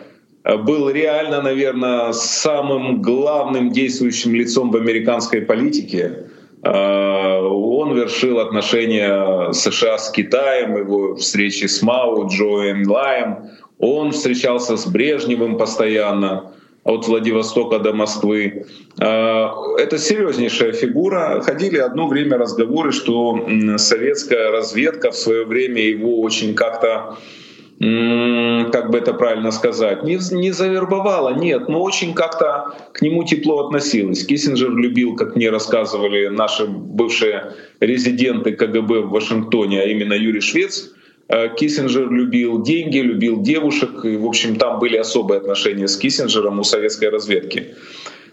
[0.65, 6.27] был реально, наверное, самым главным действующим лицом в американской политике.
[6.73, 13.49] Э, он вершил отношения США с Китаем, его встречи с Мао, Джо Лаем.
[13.79, 16.51] Он встречался с Брежневым постоянно
[16.83, 18.65] от Владивостока до Москвы.
[18.99, 21.41] Э, это серьезнейшая фигура.
[21.41, 27.17] Ходили одно время разговоры, что советская разведка в свое время его очень как-то
[27.79, 33.67] как бы это правильно сказать, не, не завербовала, нет, но очень как-то к нему тепло
[33.67, 34.25] относилась.
[34.25, 40.91] Киссинджер любил, как мне рассказывали наши бывшие резиденты КГБ в Вашингтоне, а именно Юрий Швец,
[41.27, 46.59] э, Киссинджер любил деньги, любил девушек, и, в общем, там были особые отношения с Киссинджером
[46.59, 47.75] у советской разведки.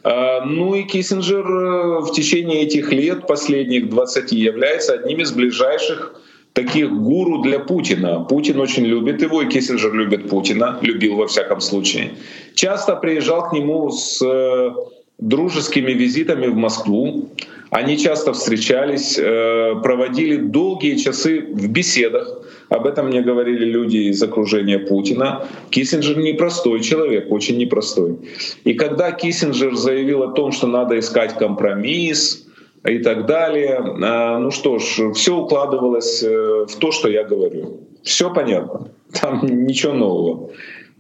[0.05, 6.15] Э, ну и Киссинджер э, в течение этих лет, последних 20, является одним из ближайших
[6.55, 8.21] таких гуру для Путина.
[8.21, 12.11] Путин очень любит его, и Киссинджер любит Путина, любил во всяком случае.
[12.55, 14.71] Часто приезжал к нему с э,
[15.19, 17.29] дружескими визитами в Москву.
[17.71, 22.39] Они часто встречались, э, проводили долгие часы в беседах.
[22.69, 25.49] Об этом мне говорили люди из окружения Путина.
[25.71, 28.17] Киссинджер непростой человек, очень непростой.
[28.63, 32.44] И когда Киссинджер заявил о том, что надо искать компромисс,
[32.85, 33.79] и так далее.
[34.03, 37.81] А, ну что ж, все укладывалось э, в то, что я говорю.
[38.03, 38.89] Все понятно,
[39.21, 40.51] там ничего нового.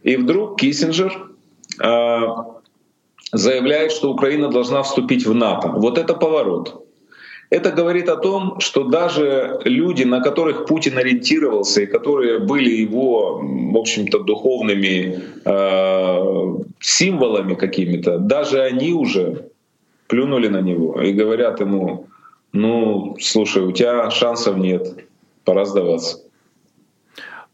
[0.02, 1.28] И вдруг Киссинджер
[1.80, 2.46] а,
[3.32, 5.68] заявляет, что Украина должна вступить в НАТО.
[5.68, 6.80] Вот это поворот.
[7.50, 13.38] Это говорит о том, что даже люди, на которых Путин ориентировался и которые были его,
[13.42, 19.50] в общем-то, духовными э, символами какими-то, даже они уже
[20.06, 22.06] плюнули на него и говорят ему,
[22.52, 25.06] ну, слушай, у тебя шансов нет,
[25.44, 26.18] пора сдаваться.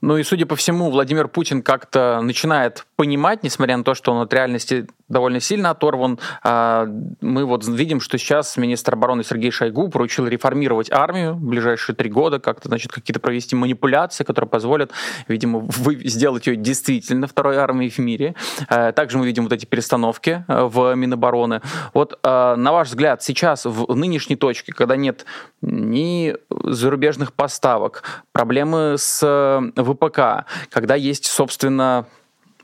[0.00, 4.22] Ну и, судя по всему, Владимир Путин как-то начинает понимать, несмотря на то, что он
[4.22, 6.18] от реальности довольно сильно оторван.
[6.42, 6.88] А,
[7.20, 12.08] мы вот видим, что сейчас министр обороны Сергей Шойгу поручил реформировать армию в ближайшие три
[12.08, 14.92] года, как-то, значит, какие-то провести манипуляции, которые позволят,
[15.28, 15.68] видимо,
[16.04, 18.34] сделать ее действительно второй армией в мире.
[18.68, 21.60] А, также мы видим вот эти перестановки а, в Минобороны.
[21.92, 25.24] Вот, на ваш взгляд, сейчас в нынешней точке, когда нет
[25.60, 32.06] ни зарубежных поставок, проблемы с ВПК, когда есть, собственно,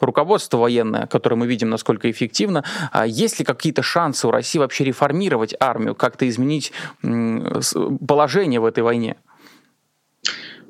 [0.00, 2.64] руководство военное, которое мы видим, насколько эффективно.
[2.92, 8.82] А есть ли какие-то шансы у России вообще реформировать армию, как-то изменить положение в этой
[8.82, 9.16] войне?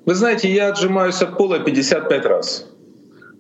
[0.05, 2.67] Вы знаете, я отжимаюсь от пола 55 раз.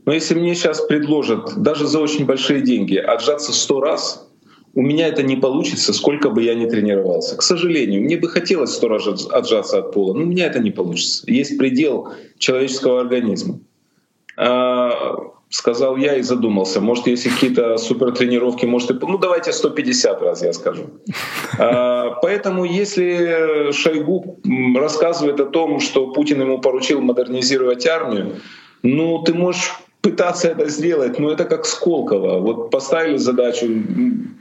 [0.05, 4.29] Но если мне сейчас предложат, даже за очень большие деньги, отжаться 100 раз,
[4.75, 7.37] у меня это не получится, сколько бы я ни тренировался.
[7.37, 10.71] К сожалению, мне бы хотелось 100 раз отжаться от пола, но у меня это не
[10.71, 11.25] получится.
[11.27, 13.59] Есть предел человеческого организма.
[15.49, 16.81] Сказал я и задумался.
[16.81, 18.95] Может, если какие-то супер тренировки, может, и...
[18.95, 20.91] ну давайте 150 раз я скажу.
[21.59, 24.41] А, поэтому, если Шойгу
[24.77, 28.37] рассказывает о том, что Путин ему поручил модернизировать армию,
[28.83, 29.73] ну ты можешь
[30.07, 32.39] пытаться это сделать, но это как Сколково.
[32.39, 33.67] Вот поставили задачу,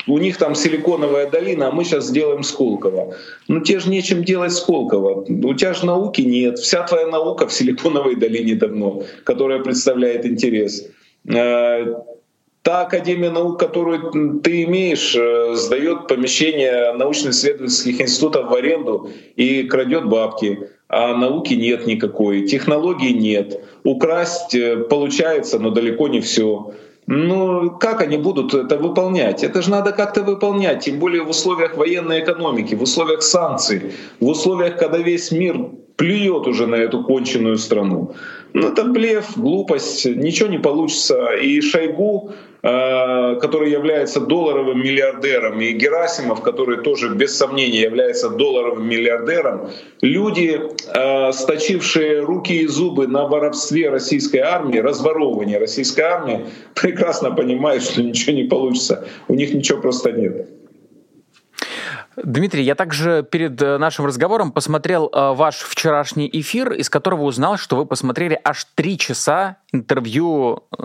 [0.08, 3.16] у них там силиконовая долина, а мы сейчас сделаем Сколково.
[3.48, 5.26] Ну тебе же нечем делать Сколково.
[5.28, 6.60] У тебя же науки нет.
[6.60, 10.88] Вся твоя наука в силиконовой долине давно, которая представляет интерес.
[12.66, 20.10] Та Академия наук, которую ты имеешь, э, сдает помещение научно-исследовательских институтов в аренду и крадет
[20.10, 23.62] бабки а науки нет никакой, технологий нет.
[23.84, 26.74] Украсть э, получается, но далеко не все.
[27.06, 29.44] Ну, как они будут это выполнять?
[29.44, 34.28] Это же надо как-то выполнять, тем более в условиях военной экономики, в условиях санкций, в
[34.28, 38.16] условиях, когда весь мир плюет уже на эту конченую страну.
[38.54, 41.36] Ну, это блеф, глупость, ничего не получится.
[41.36, 42.32] И Шойгу,
[42.66, 49.70] который является долларовым миллиардером, и Герасимов, который тоже без сомнения является долларовым миллиардером,
[50.02, 57.84] люди, э, сточившие руки и зубы на воровстве российской армии, разворовывании российской армии, прекрасно понимают,
[57.84, 59.08] что ничего не получится.
[59.28, 60.48] У них ничего просто нет.
[62.18, 67.58] Дмитрий, я также перед э, нашим разговором посмотрел э, ваш вчерашний эфир, из которого узнал,
[67.58, 70.84] что вы посмотрели аж три часа интервью, э,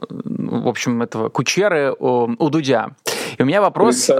[0.50, 2.90] в общем, этого Кучеры у, у Дудя.
[3.38, 4.10] И у меня вопрос...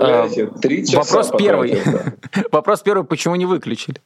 [0.61, 1.79] три часа вопрос первый.
[2.53, 4.01] вопрос первый, почему не выключили?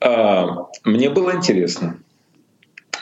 [0.00, 1.98] А, мне было интересно.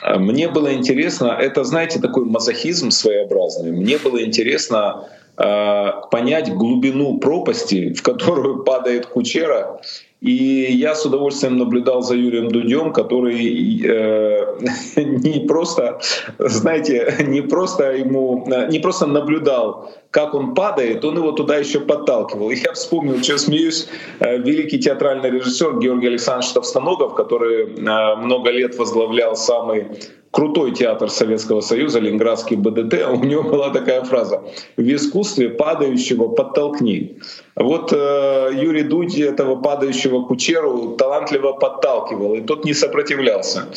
[0.01, 3.71] А, мне было интересно, это, знаете, такой мазохизм своеобразный.
[3.71, 9.81] Мне было интересно Э, понять глубину пропасти, в которую падает Кучера.
[10.25, 14.57] И я с удовольствием наблюдал за Юрием Дудем, который э,
[14.95, 15.99] не просто,
[16.39, 22.49] знаете, не просто ему, не просто наблюдал, как он падает, он его туда еще подталкивал.
[22.49, 23.89] И я вспомнил, что смеюсь,
[24.21, 29.87] э, великий театральный режиссер Георгий Александрович Товстоногов, который э, много лет возглавлял самый
[30.31, 34.41] крутой театр Советского Союза, Ленинградский БДТ, у него была такая фраза
[34.77, 37.17] «В искусстве падающего подтолкни».
[37.57, 43.67] Вот э, Юрий Дудь этого падающего кучеру талантливо подталкивал, и тот не сопротивлялся.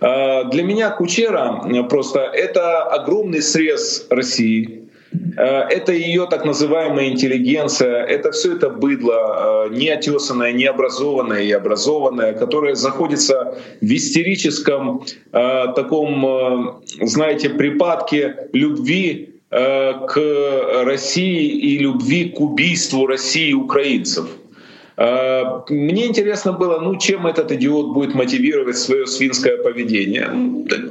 [0.00, 4.87] Э, для меня кучера просто это огромный срез России, Э,
[5.42, 12.74] это ее так называемая интеллигенция, это все это быдло, э, неотесанное, необразованное и образованное, которое
[12.74, 20.20] заходится в истерическом э, таком, знаете, припадке любви к
[20.84, 24.28] России и любви к убийству России и украинцев.
[24.98, 30.28] Э, мне интересно было, ну, чем этот идиот будет мотивировать свое свинское поведение.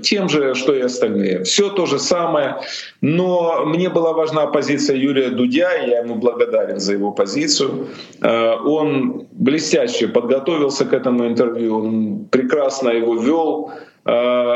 [0.01, 1.43] Тем же, что и остальные.
[1.43, 2.55] Все то же самое.
[3.01, 7.87] Но мне была важна позиция Юрия Дудя, и я ему благодарен за его позицию.
[8.21, 13.71] Э, он блестяще подготовился к этому интервью, он прекрасно его вел
[14.05, 14.55] э,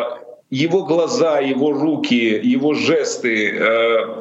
[0.49, 3.57] его глаза, его руки, его жесты,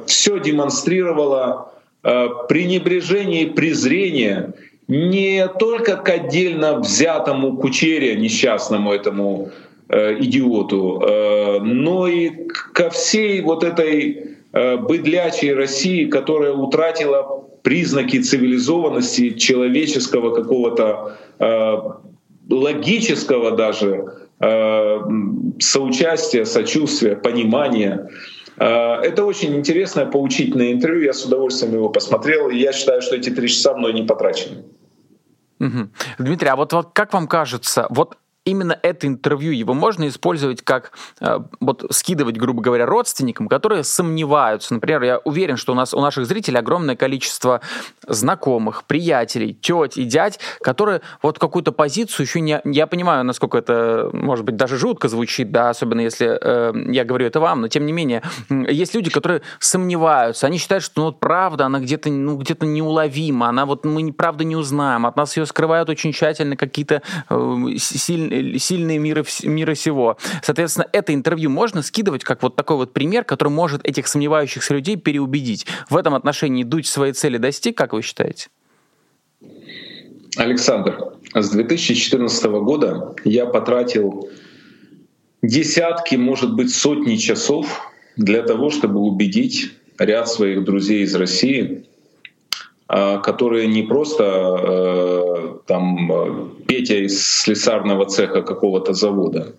[0.07, 1.73] все демонстрировало
[2.03, 4.55] пренебрежение и презрение
[4.91, 9.51] не только к отдельно взятому кучере несчастному этому
[9.89, 18.21] э, идиоту, э, но и ко всей вот этой э, быдлячей России, которая утратила признаки
[18.21, 21.77] цивилизованности, человеческого какого-то э,
[22.51, 24.99] логического даже э,
[25.61, 28.11] соучастия, сочувствия, понимания.
[28.59, 31.05] Э, это очень интересное, поучительное интервью.
[31.05, 32.49] Я с удовольствием его посмотрел.
[32.49, 34.65] И я считаю, что эти три часа мной не потрачены.
[36.19, 40.93] Дмитрий, а вот, вот как вам кажется, вот именно это интервью его можно использовать как
[41.21, 44.73] э, вот скидывать, грубо говоря, родственникам, которые сомневаются.
[44.75, 47.61] Например, я уверен, что у нас у наших зрителей огромное количество
[48.07, 52.61] знакомых, приятелей, теть и дядь, которые вот какую-то позицию еще не...
[52.65, 57.27] Я понимаю, насколько это, может быть, даже жутко звучит, да, особенно если э, я говорю
[57.27, 61.21] это вам, но тем не менее, есть люди, которые сомневаются, они считают, что ну, вот
[61.21, 65.45] правда, она где-то ну, где-то неуловима, она вот мы правда не узнаем, от нас ее
[65.45, 70.17] скрывают очень тщательно какие-то э, сильные сильные мира, мира сего.
[70.43, 74.97] Соответственно, это интервью можно скидывать как вот такой вот пример, который может этих сомневающихся людей
[74.97, 75.67] переубедить.
[75.89, 78.49] В этом отношении Дудь своей цели достиг, как вы считаете?
[80.37, 84.29] Александр, с 2014 года я потратил
[85.43, 91.87] десятки, может быть, сотни часов для того, чтобы убедить ряд своих друзей из России
[93.23, 99.55] которые не просто э, там э, Петя из слесарного цеха какого-то завода.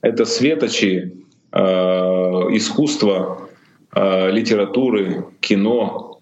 [0.00, 1.12] Это светочи
[1.52, 3.48] э, искусства,
[3.94, 6.18] литературы, кино,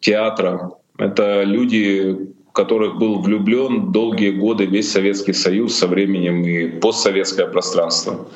[0.00, 0.72] театра.
[0.98, 8.26] Это люди, которых был влюблен долгие годы весь Советский Союз со временем и постсоветское пространство.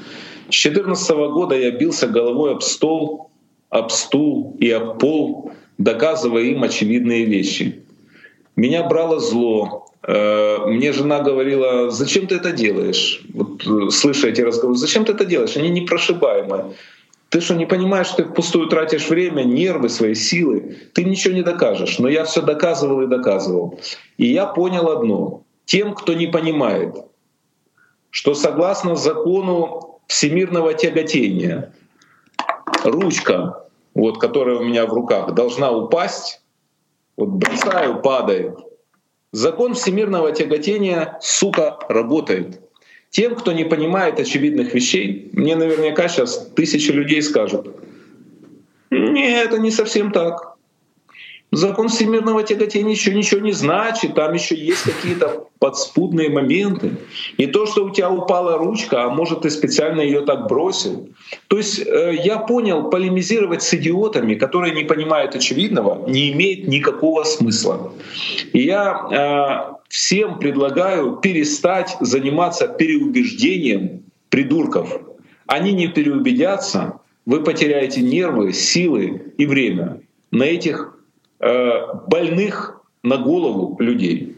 [0.49, 3.31] С 2014 года я бился головой об стол,
[3.69, 7.83] об стул и об пол, доказывая им очевидные вещи.
[8.57, 9.87] Меня брало зло.
[10.03, 13.23] Э, мне жена говорила, зачем ты это делаешь?
[13.33, 15.57] Вот, э, слыша эти разговоры, зачем ты это делаешь?
[15.57, 16.75] Они непрошибаемые.
[17.29, 20.79] Ты что, не понимаешь, что ты пустую тратишь время, нервы, свои силы?
[20.95, 21.99] Ты ничего не докажешь.
[21.99, 23.79] Но я все доказывал и доказывал.
[24.17, 25.43] И я понял одно.
[25.67, 26.97] Тем, кто не понимает,
[28.11, 31.75] что согласно закону всемирного тяготения,
[32.83, 33.68] ручка
[33.99, 36.41] вот, которая у меня в руках, должна упасть,
[37.17, 38.57] вот бросаю, падает.
[39.33, 42.61] Закон всемирного тяготения, сука, работает.
[43.11, 47.75] Тем, кто не понимает очевидных вещей, мне наверняка сейчас тысячи людей скажут,
[48.91, 50.55] нет, это не совсем так.
[51.51, 56.97] Закон всемирного тяготения еще ничего не значит, там еще есть какие-то подспудные моменты.
[57.39, 61.09] И то, что у тебя упала ручка, а может ты специально ее так бросил.
[61.49, 67.25] То есть э, я понял, полемизировать с идиотами, которые не понимают очевидного, не имеет никакого
[67.25, 67.93] смысла.
[68.53, 75.01] И я э, всем предлагаю перестать заниматься переубеждением придурков.
[75.47, 80.98] Они не переубедятся, вы потеряете нервы, силы и время на этих
[81.41, 84.37] больных на голову людей.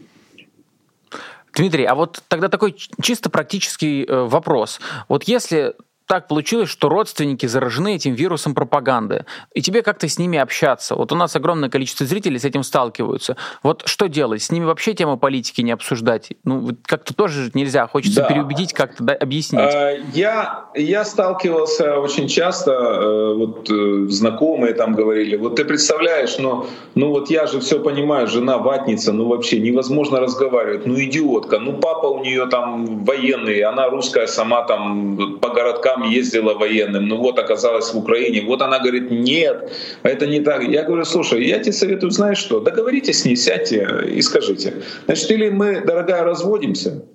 [1.53, 4.79] Дмитрий, а вот тогда такой чисто практический э, вопрос.
[5.09, 5.75] Вот если
[6.11, 10.95] так получилось, что родственники заражены этим вирусом пропаганды, и тебе как-то с ними общаться.
[10.95, 13.37] Вот у нас огромное количество зрителей с этим сталкиваются.
[13.63, 14.41] Вот что делать?
[14.41, 16.33] С ними вообще тему политики не обсуждать?
[16.43, 17.87] Ну, как-то тоже нельзя.
[17.87, 18.27] Хочется да.
[18.27, 19.61] переубедить, как-то да, объяснить.
[19.61, 26.37] А, я, я сталкивался очень часто, э, вот э, знакомые там говорили, вот ты представляешь,
[26.39, 31.59] но ну вот я же все понимаю, жена ватница, ну вообще невозможно разговаривать, ну идиотка,
[31.59, 37.07] ну папа у нее там военный, она русская сама там по городкам там ездила военным,
[37.07, 38.41] ну вот оказалась в Украине.
[38.41, 39.71] Вот она говорит, нет,
[40.03, 40.63] это не так.
[40.63, 44.73] Я говорю, слушай, я тебе советую, знаешь что, договоритесь с ней, сядьте и скажите.
[45.05, 47.05] Значит, или мы, дорогая, разводимся,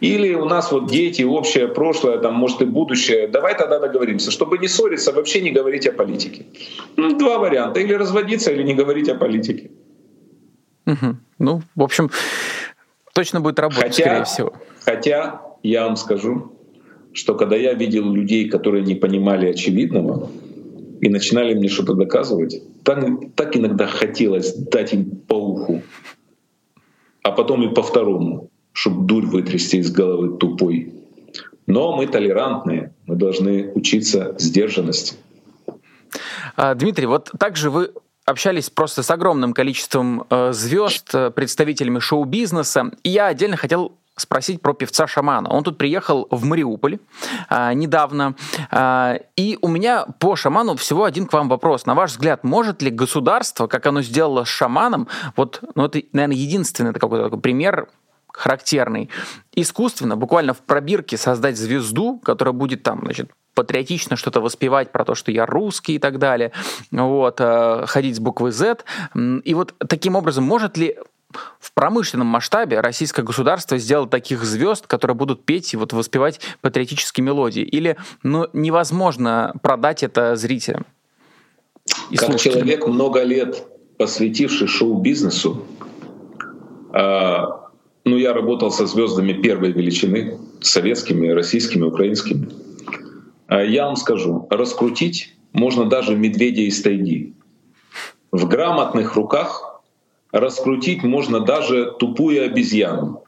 [0.00, 3.28] или у нас вот дети, общее прошлое, там, может и будущее.
[3.28, 6.46] Давай тогда договоримся, чтобы не ссориться, вообще не говорить о политике.
[6.96, 7.80] Ну, два варианта.
[7.80, 9.70] Или разводиться, или не говорить о политике.
[10.86, 11.16] Угу.
[11.38, 12.10] Ну, в общем,
[13.14, 14.52] точно будет работать, хотя, скорее всего.
[14.84, 16.52] Хотя, я вам скажу,
[17.12, 20.30] что когда я видел людей, которые не понимали очевидного
[21.00, 23.04] и начинали мне что-то доказывать, так,
[23.34, 25.82] так иногда хотелось дать им по уху,
[27.22, 30.92] а потом и по второму, чтобы дурь вытрясти из головы тупой.
[31.66, 35.14] Но мы толерантные, мы должны учиться сдержанности.
[36.56, 37.92] А, Дмитрий, вот также вы
[38.24, 44.60] общались просто с огромным количеством э, звезд, э, представителями шоу-бизнеса, и я отдельно хотел спросить
[44.60, 45.48] про певца шамана.
[45.48, 46.98] Он тут приехал в Мариуполь
[47.48, 48.34] а, недавно.
[48.70, 51.86] А, и у меня по шаману всего один к вам вопрос.
[51.86, 56.36] На ваш взгляд, может ли государство, как оно сделало с шаманом, вот, ну, это, наверное,
[56.36, 57.88] единственный какой-то такой пример
[58.32, 59.10] характерный.
[59.54, 65.14] Искусственно, буквально в пробирке создать звезду, которая будет там, значит, патриотично что-то воспевать про то,
[65.14, 66.52] что я русский и так далее,
[66.90, 68.78] вот, э, ходить с буквы Z.
[69.14, 70.96] И вот таким образом, может ли
[71.60, 77.24] в промышленном масштабе российское государство сделало таких звезд, которые будут петь и вот воспевать патриотические
[77.24, 77.62] мелодии?
[77.62, 80.86] Или ну, невозможно продать это зрителям?
[82.16, 83.66] как человек, много лет
[83.98, 85.64] посвятивший шоу-бизнесу,
[86.92, 87.36] э,
[88.04, 92.48] ну, я работал со звездами первой величины, советскими, российскими, украинскими.
[93.48, 97.34] Э, я вам скажу, раскрутить можно даже медведя из тайги.
[98.30, 99.71] В грамотных руках
[100.32, 103.22] раскрутить можно даже тупую обезьяну.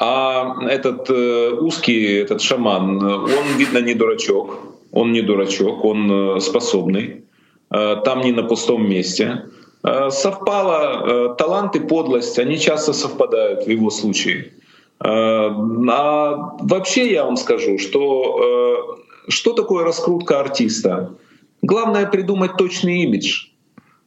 [0.00, 4.58] А этот э, узкий, этот шаман, он, видно, не дурачок.
[4.92, 7.24] Он не дурачок, он э, способный.
[7.70, 9.46] Э, там не на пустом месте.
[9.82, 14.52] Э, совпало э, талант и подлость, они часто совпадают в его случае.
[15.00, 15.50] Э,
[15.90, 18.96] а вообще я вам скажу, что
[19.28, 21.14] э, что такое раскрутка артиста?
[21.62, 23.57] Главное придумать точный имидж, э,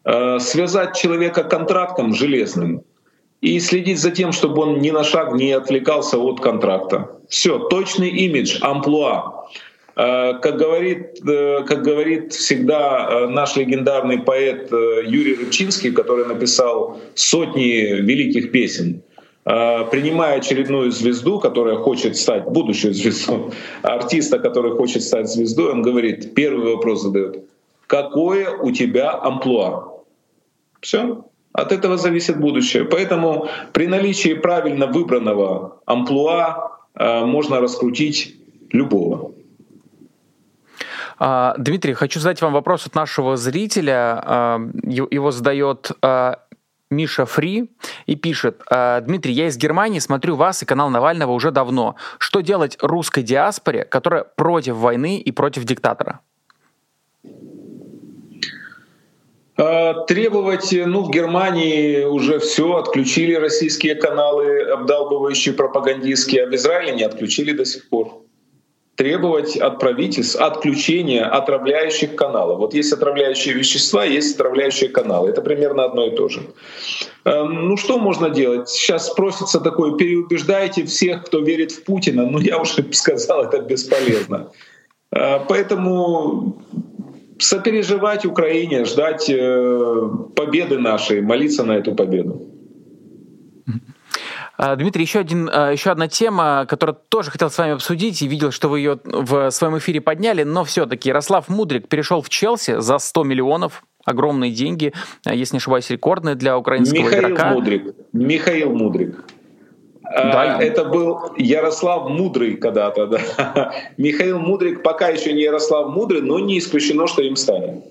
[0.03, 2.83] связать человека контрактом железным
[3.41, 7.19] и следить за тем, чтобы он ни на шаг не отвлекался от контракта.
[7.29, 9.47] Все, точный имидж, амплуа.
[9.95, 18.01] Э, как говорит, э, как говорит всегда наш легендарный поэт Юрий Рыбчинский, который написал сотни
[18.01, 19.03] великих песен,
[19.43, 25.81] Э, принимая очередную звезду, которая хочет стать, будущую звезду, артиста, который хочет стать звездой, он
[25.81, 27.43] говорит, первый вопрос задает,
[27.87, 29.90] какое у тебя амплуа?
[30.81, 31.25] Все.
[31.53, 32.85] От этого зависит будущее.
[32.85, 38.35] Поэтому при наличии правильно выбранного амплуа э, можно раскрутить
[38.71, 39.31] любого.
[41.19, 44.23] А, Дмитрий, хочу задать вам вопрос от нашего зрителя.
[44.25, 44.59] А,
[45.11, 46.39] его задает а,
[46.91, 47.69] Миша Фри
[48.05, 51.95] и пишет, «Э, Дмитрий, я из Германии, смотрю вас и канал Навального уже давно.
[52.19, 56.19] Что делать русской диаспоре, которая против войны и против диктатора?
[57.23, 57.29] Э,
[59.55, 67.03] требовать, ну, в Германии уже все, отключили российские каналы, обдалбывающие пропагандистские, а в Израиле не
[67.03, 68.21] отключили до сих пор
[69.01, 72.59] требовать от правительств отключения отравляющих каналов.
[72.59, 75.29] Вот есть отравляющие вещества, есть отравляющие каналы.
[75.29, 76.41] Это примерно одно и то же.
[77.25, 78.69] Эм, ну что можно делать?
[78.69, 82.27] Сейчас спросится такое, переубеждайте всех, кто верит в Путина.
[82.27, 84.51] Ну я уже сказал, это бесполезно.
[85.11, 86.61] Э, поэтому
[87.41, 92.47] сопереживать Украине, ждать э, победы нашей, молиться на эту победу.
[94.57, 98.27] А, Дмитрий, еще, один, а, еще одна тема, которую тоже хотел с вами обсудить и
[98.27, 102.79] видел, что вы ее в своем эфире подняли, но все-таки Ярослав Мудрик перешел в Челси
[102.79, 104.93] за 100 миллионов, огромные деньги,
[105.25, 107.53] а, если не ошибаюсь, рекордные для украинского Михаил игрока.
[107.53, 107.95] Мудрик.
[108.13, 109.23] Михаил Мудрик.
[110.15, 110.61] Да.
[110.61, 113.73] Это был Ярослав Мудрый когда-то, да.
[113.97, 117.83] Михаил Мудрик пока еще не Ярослав Мудрый, но не исключено, что им станет.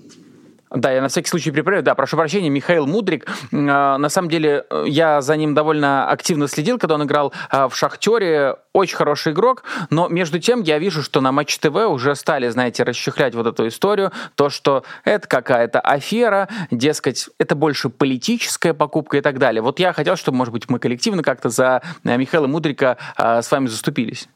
[0.71, 1.83] Да, я на всякий случай приправлю.
[1.83, 3.27] Да, прошу прощения, Михаил Мудрик.
[3.53, 7.77] А, на самом деле, я за ним довольно активно следил, когда он играл а, в
[7.77, 8.57] «Шахтере».
[8.73, 12.85] Очень хороший игрок, но между тем я вижу, что на Матч ТВ уже стали, знаете,
[12.85, 19.21] расчехлять вот эту историю, то, что это какая-то афера, дескать, это больше политическая покупка и
[19.23, 19.61] так далее.
[19.61, 23.51] Вот я хотел, чтобы, может быть, мы коллективно как-то за э, Михаила Мудрика а, с
[23.51, 24.29] вами заступились.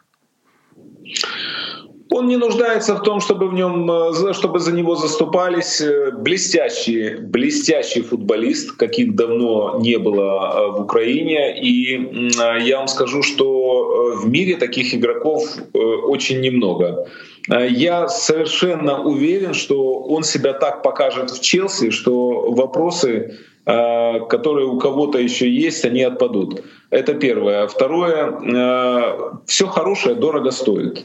[2.11, 5.80] Он не нуждается в том, чтобы в нем, э, чтобы за него заступались.
[5.80, 11.59] Э, блестящий, блестящий футболист, каких давно не было э, в Украине.
[11.61, 12.30] И
[12.61, 15.42] я вам скажу, что в мире таких игроков
[15.72, 17.09] очень немного.
[17.48, 25.18] Я совершенно уверен, что он себя так покажет в Челси, что вопросы, которые у кого-то
[25.18, 26.62] еще есть, они отпадут.
[26.90, 27.66] Это первое.
[27.66, 31.05] Второе, все хорошее дорого стоит.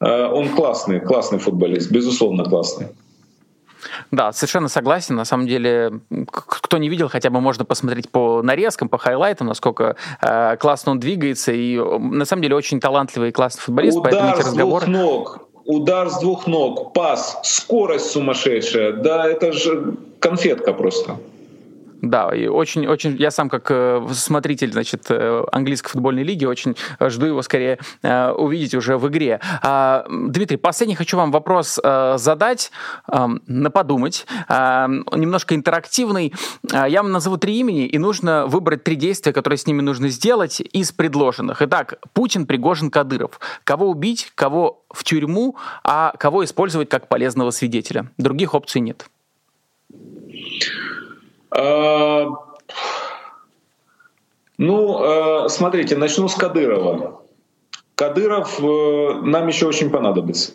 [0.00, 2.88] Э, он классный, классный футболист, безусловно классный.
[4.10, 5.14] Да, совершенно согласен.
[5.16, 9.96] На самом деле, кто не видел, хотя бы можно посмотреть по нарезкам, по хайлайтам, насколько
[10.20, 11.52] э, классно он двигается.
[11.52, 13.98] И на самом деле очень талантливый и классный футболист.
[13.98, 14.86] Удар поэтому эти разговоры...
[14.86, 18.92] с двух ног, удар с двух ног, пас, скорость сумасшедшая.
[18.92, 21.16] Да, это же конфетка просто.
[22.02, 26.74] Да, и очень, очень, я сам как э, смотритель, значит, э, английской футбольной лиги очень
[26.98, 29.40] жду его скорее э, увидеть уже в игре.
[29.62, 31.78] А, Дмитрий, последний хочу вам вопрос
[32.16, 32.70] задать,
[33.06, 36.32] на подумать, немножко интерактивный.
[36.72, 40.60] Я вам назову три имени, и нужно выбрать три действия, которые с ними нужно сделать
[40.60, 41.62] из предложенных.
[41.62, 43.40] Итак, Путин, Пригожин, Кадыров.
[43.64, 48.10] Кого убить, кого в тюрьму, а кого использовать как полезного свидетеля?
[48.18, 49.06] Других опций нет.
[54.58, 57.22] Ну, смотрите, начну с Кадырова.
[57.94, 60.52] Кадыров нам еще очень понадобится.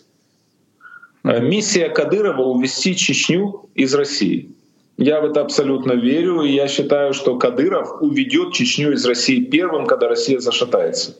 [1.23, 4.51] Миссия Кадырова— увести Чечню из России.
[4.97, 9.87] Я в это абсолютно верю, и я считаю, что Кадыров уведет Чечню из России первым,
[9.87, 11.17] когда Россия зашатается.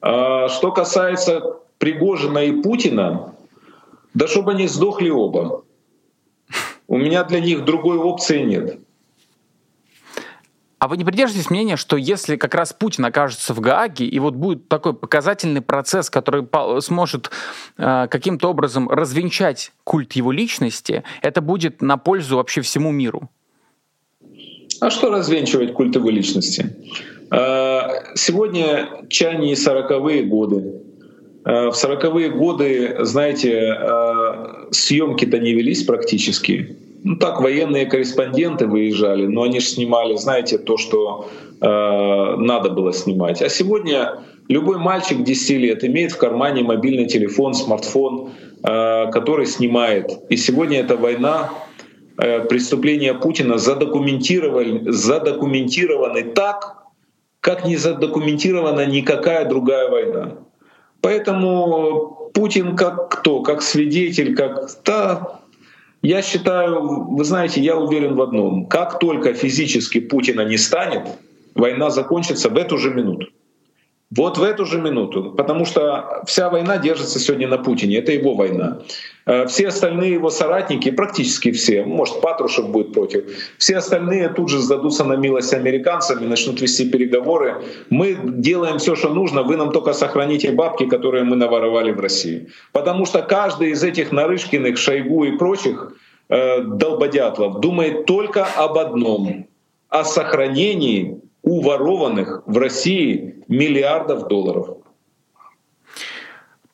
[0.00, 3.34] Что касается Пригожина и Путина,
[4.14, 5.62] да чтобы они сдохли оба.
[6.88, 8.80] У меня для них другой опции нет.
[10.78, 14.34] А вы не придерживаетесь мнения, что если как раз Путин окажется в Гааге, и вот
[14.34, 16.46] будет такой показательный процесс, который
[16.80, 17.30] сможет
[17.76, 23.28] э, каким-то образом развенчать культ его личности, это будет на пользу вообще всему миру?
[24.80, 26.76] А что развенчивать культ его личности?
[27.32, 30.80] Э, сегодня чане 40-е годы.
[31.48, 39.26] Э, в 40-е годы, знаете, э, съемки-то не велись практически ну так, военные корреспонденты выезжали,
[39.26, 41.30] но они же снимали, знаете, то, что
[41.60, 43.40] э, надо было снимать.
[43.40, 44.18] А сегодня
[44.48, 48.30] любой мальчик 10 лет имеет в кармане мобильный телефон, смартфон,
[48.62, 50.18] э, который снимает.
[50.28, 51.50] И сегодня эта война,
[52.18, 56.76] э, преступления Путина задокументированы, задокументированы так,
[57.40, 60.32] как не задокументирована никакая другая война.
[61.00, 63.42] Поэтому Путин как кто?
[63.42, 64.68] Как свидетель, как...
[64.84, 65.40] Да,
[66.02, 68.66] я считаю, вы знаете, я уверен в одном.
[68.66, 71.08] Как только физически Путина не станет,
[71.54, 73.26] война закончится в эту же минуту.
[74.10, 78.34] Вот в эту же минуту, потому что вся война держится сегодня на Путине, это его
[78.34, 78.78] война.
[79.28, 83.24] Э, все остальные его соратники, практически все, может Патрушев будет против,
[83.58, 87.62] все остальные тут же сдадутся на милость американцам и начнут вести переговоры.
[87.90, 92.48] Мы делаем все, что нужно, вы нам только сохраните бабки, которые мы наворовали в России.
[92.72, 95.92] Потому что каждый из этих Нарышкиных, Шойгу и прочих
[96.30, 99.46] э, долбодятлов думает только об одном—
[99.90, 104.78] о сохранении уворованных в России миллиардов долларов.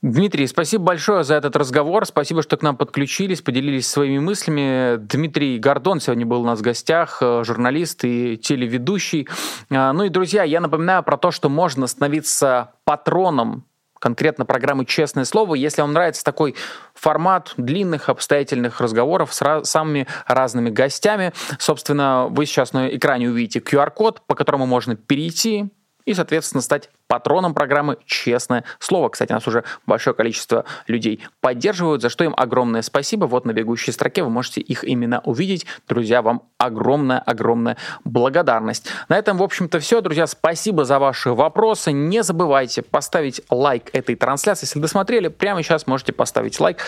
[0.05, 2.05] Дмитрий, спасибо большое за этот разговор.
[2.05, 4.97] Спасибо, что к нам подключились, поделились своими мыслями.
[4.99, 9.27] Дмитрий Гордон сегодня был у нас в гостях, э, журналист и телеведущий.
[9.71, 13.65] А, ну и, друзья, я напоминаю про то, что можно становиться патроном
[13.99, 15.55] конкретно программы «Честное слово».
[15.55, 16.55] Если вам нравится такой
[16.93, 24.21] формат длинных обстоятельных разговоров с самыми разными гостями, собственно, вы сейчас на экране увидите QR-код,
[24.27, 25.71] по которому можно перейти
[26.05, 29.09] и, соответственно, стать патроном программы «Честное слово».
[29.09, 33.27] Кстати, нас уже большое количество людей поддерживают, за что им огромное спасибо.
[33.27, 35.67] Вот на бегущей строке вы можете их именно увидеть.
[35.87, 38.89] Друзья, вам огромная-огромная благодарность.
[39.09, 40.01] На этом, в общем-то, все.
[40.01, 41.93] Друзья, спасибо за ваши вопросы.
[41.93, 44.65] Не забывайте поставить лайк этой трансляции.
[44.65, 46.79] Если досмотрели, прямо сейчас можете поставить лайк.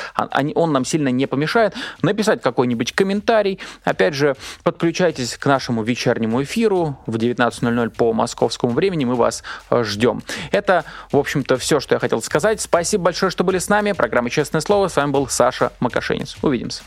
[0.55, 1.75] Он нам сильно не помешает.
[2.01, 3.61] Написать какой-нибудь комментарий.
[3.85, 9.05] Опять же, подключайтесь к нашему вечернему эфиру в 19.00 по московскому времени.
[9.05, 10.23] Мы вас ждем ждем.
[10.53, 12.61] Это, в общем-то, все, что я хотел сказать.
[12.61, 13.93] Спасибо большое, что были с нами.
[13.93, 14.89] Программа «Честное слово».
[14.89, 16.37] С вами был Саша Макашенец.
[16.43, 16.83] Увидимся.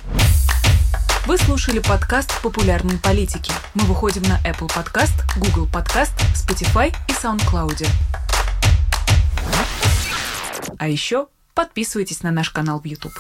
[1.25, 3.51] Вы слушали подкаст «Популярные политики».
[3.73, 7.87] Мы выходим на Apple Podcast, Google Podcast, Spotify и SoundCloud.
[10.77, 13.13] А еще подписывайтесь на наш канал в YouTube.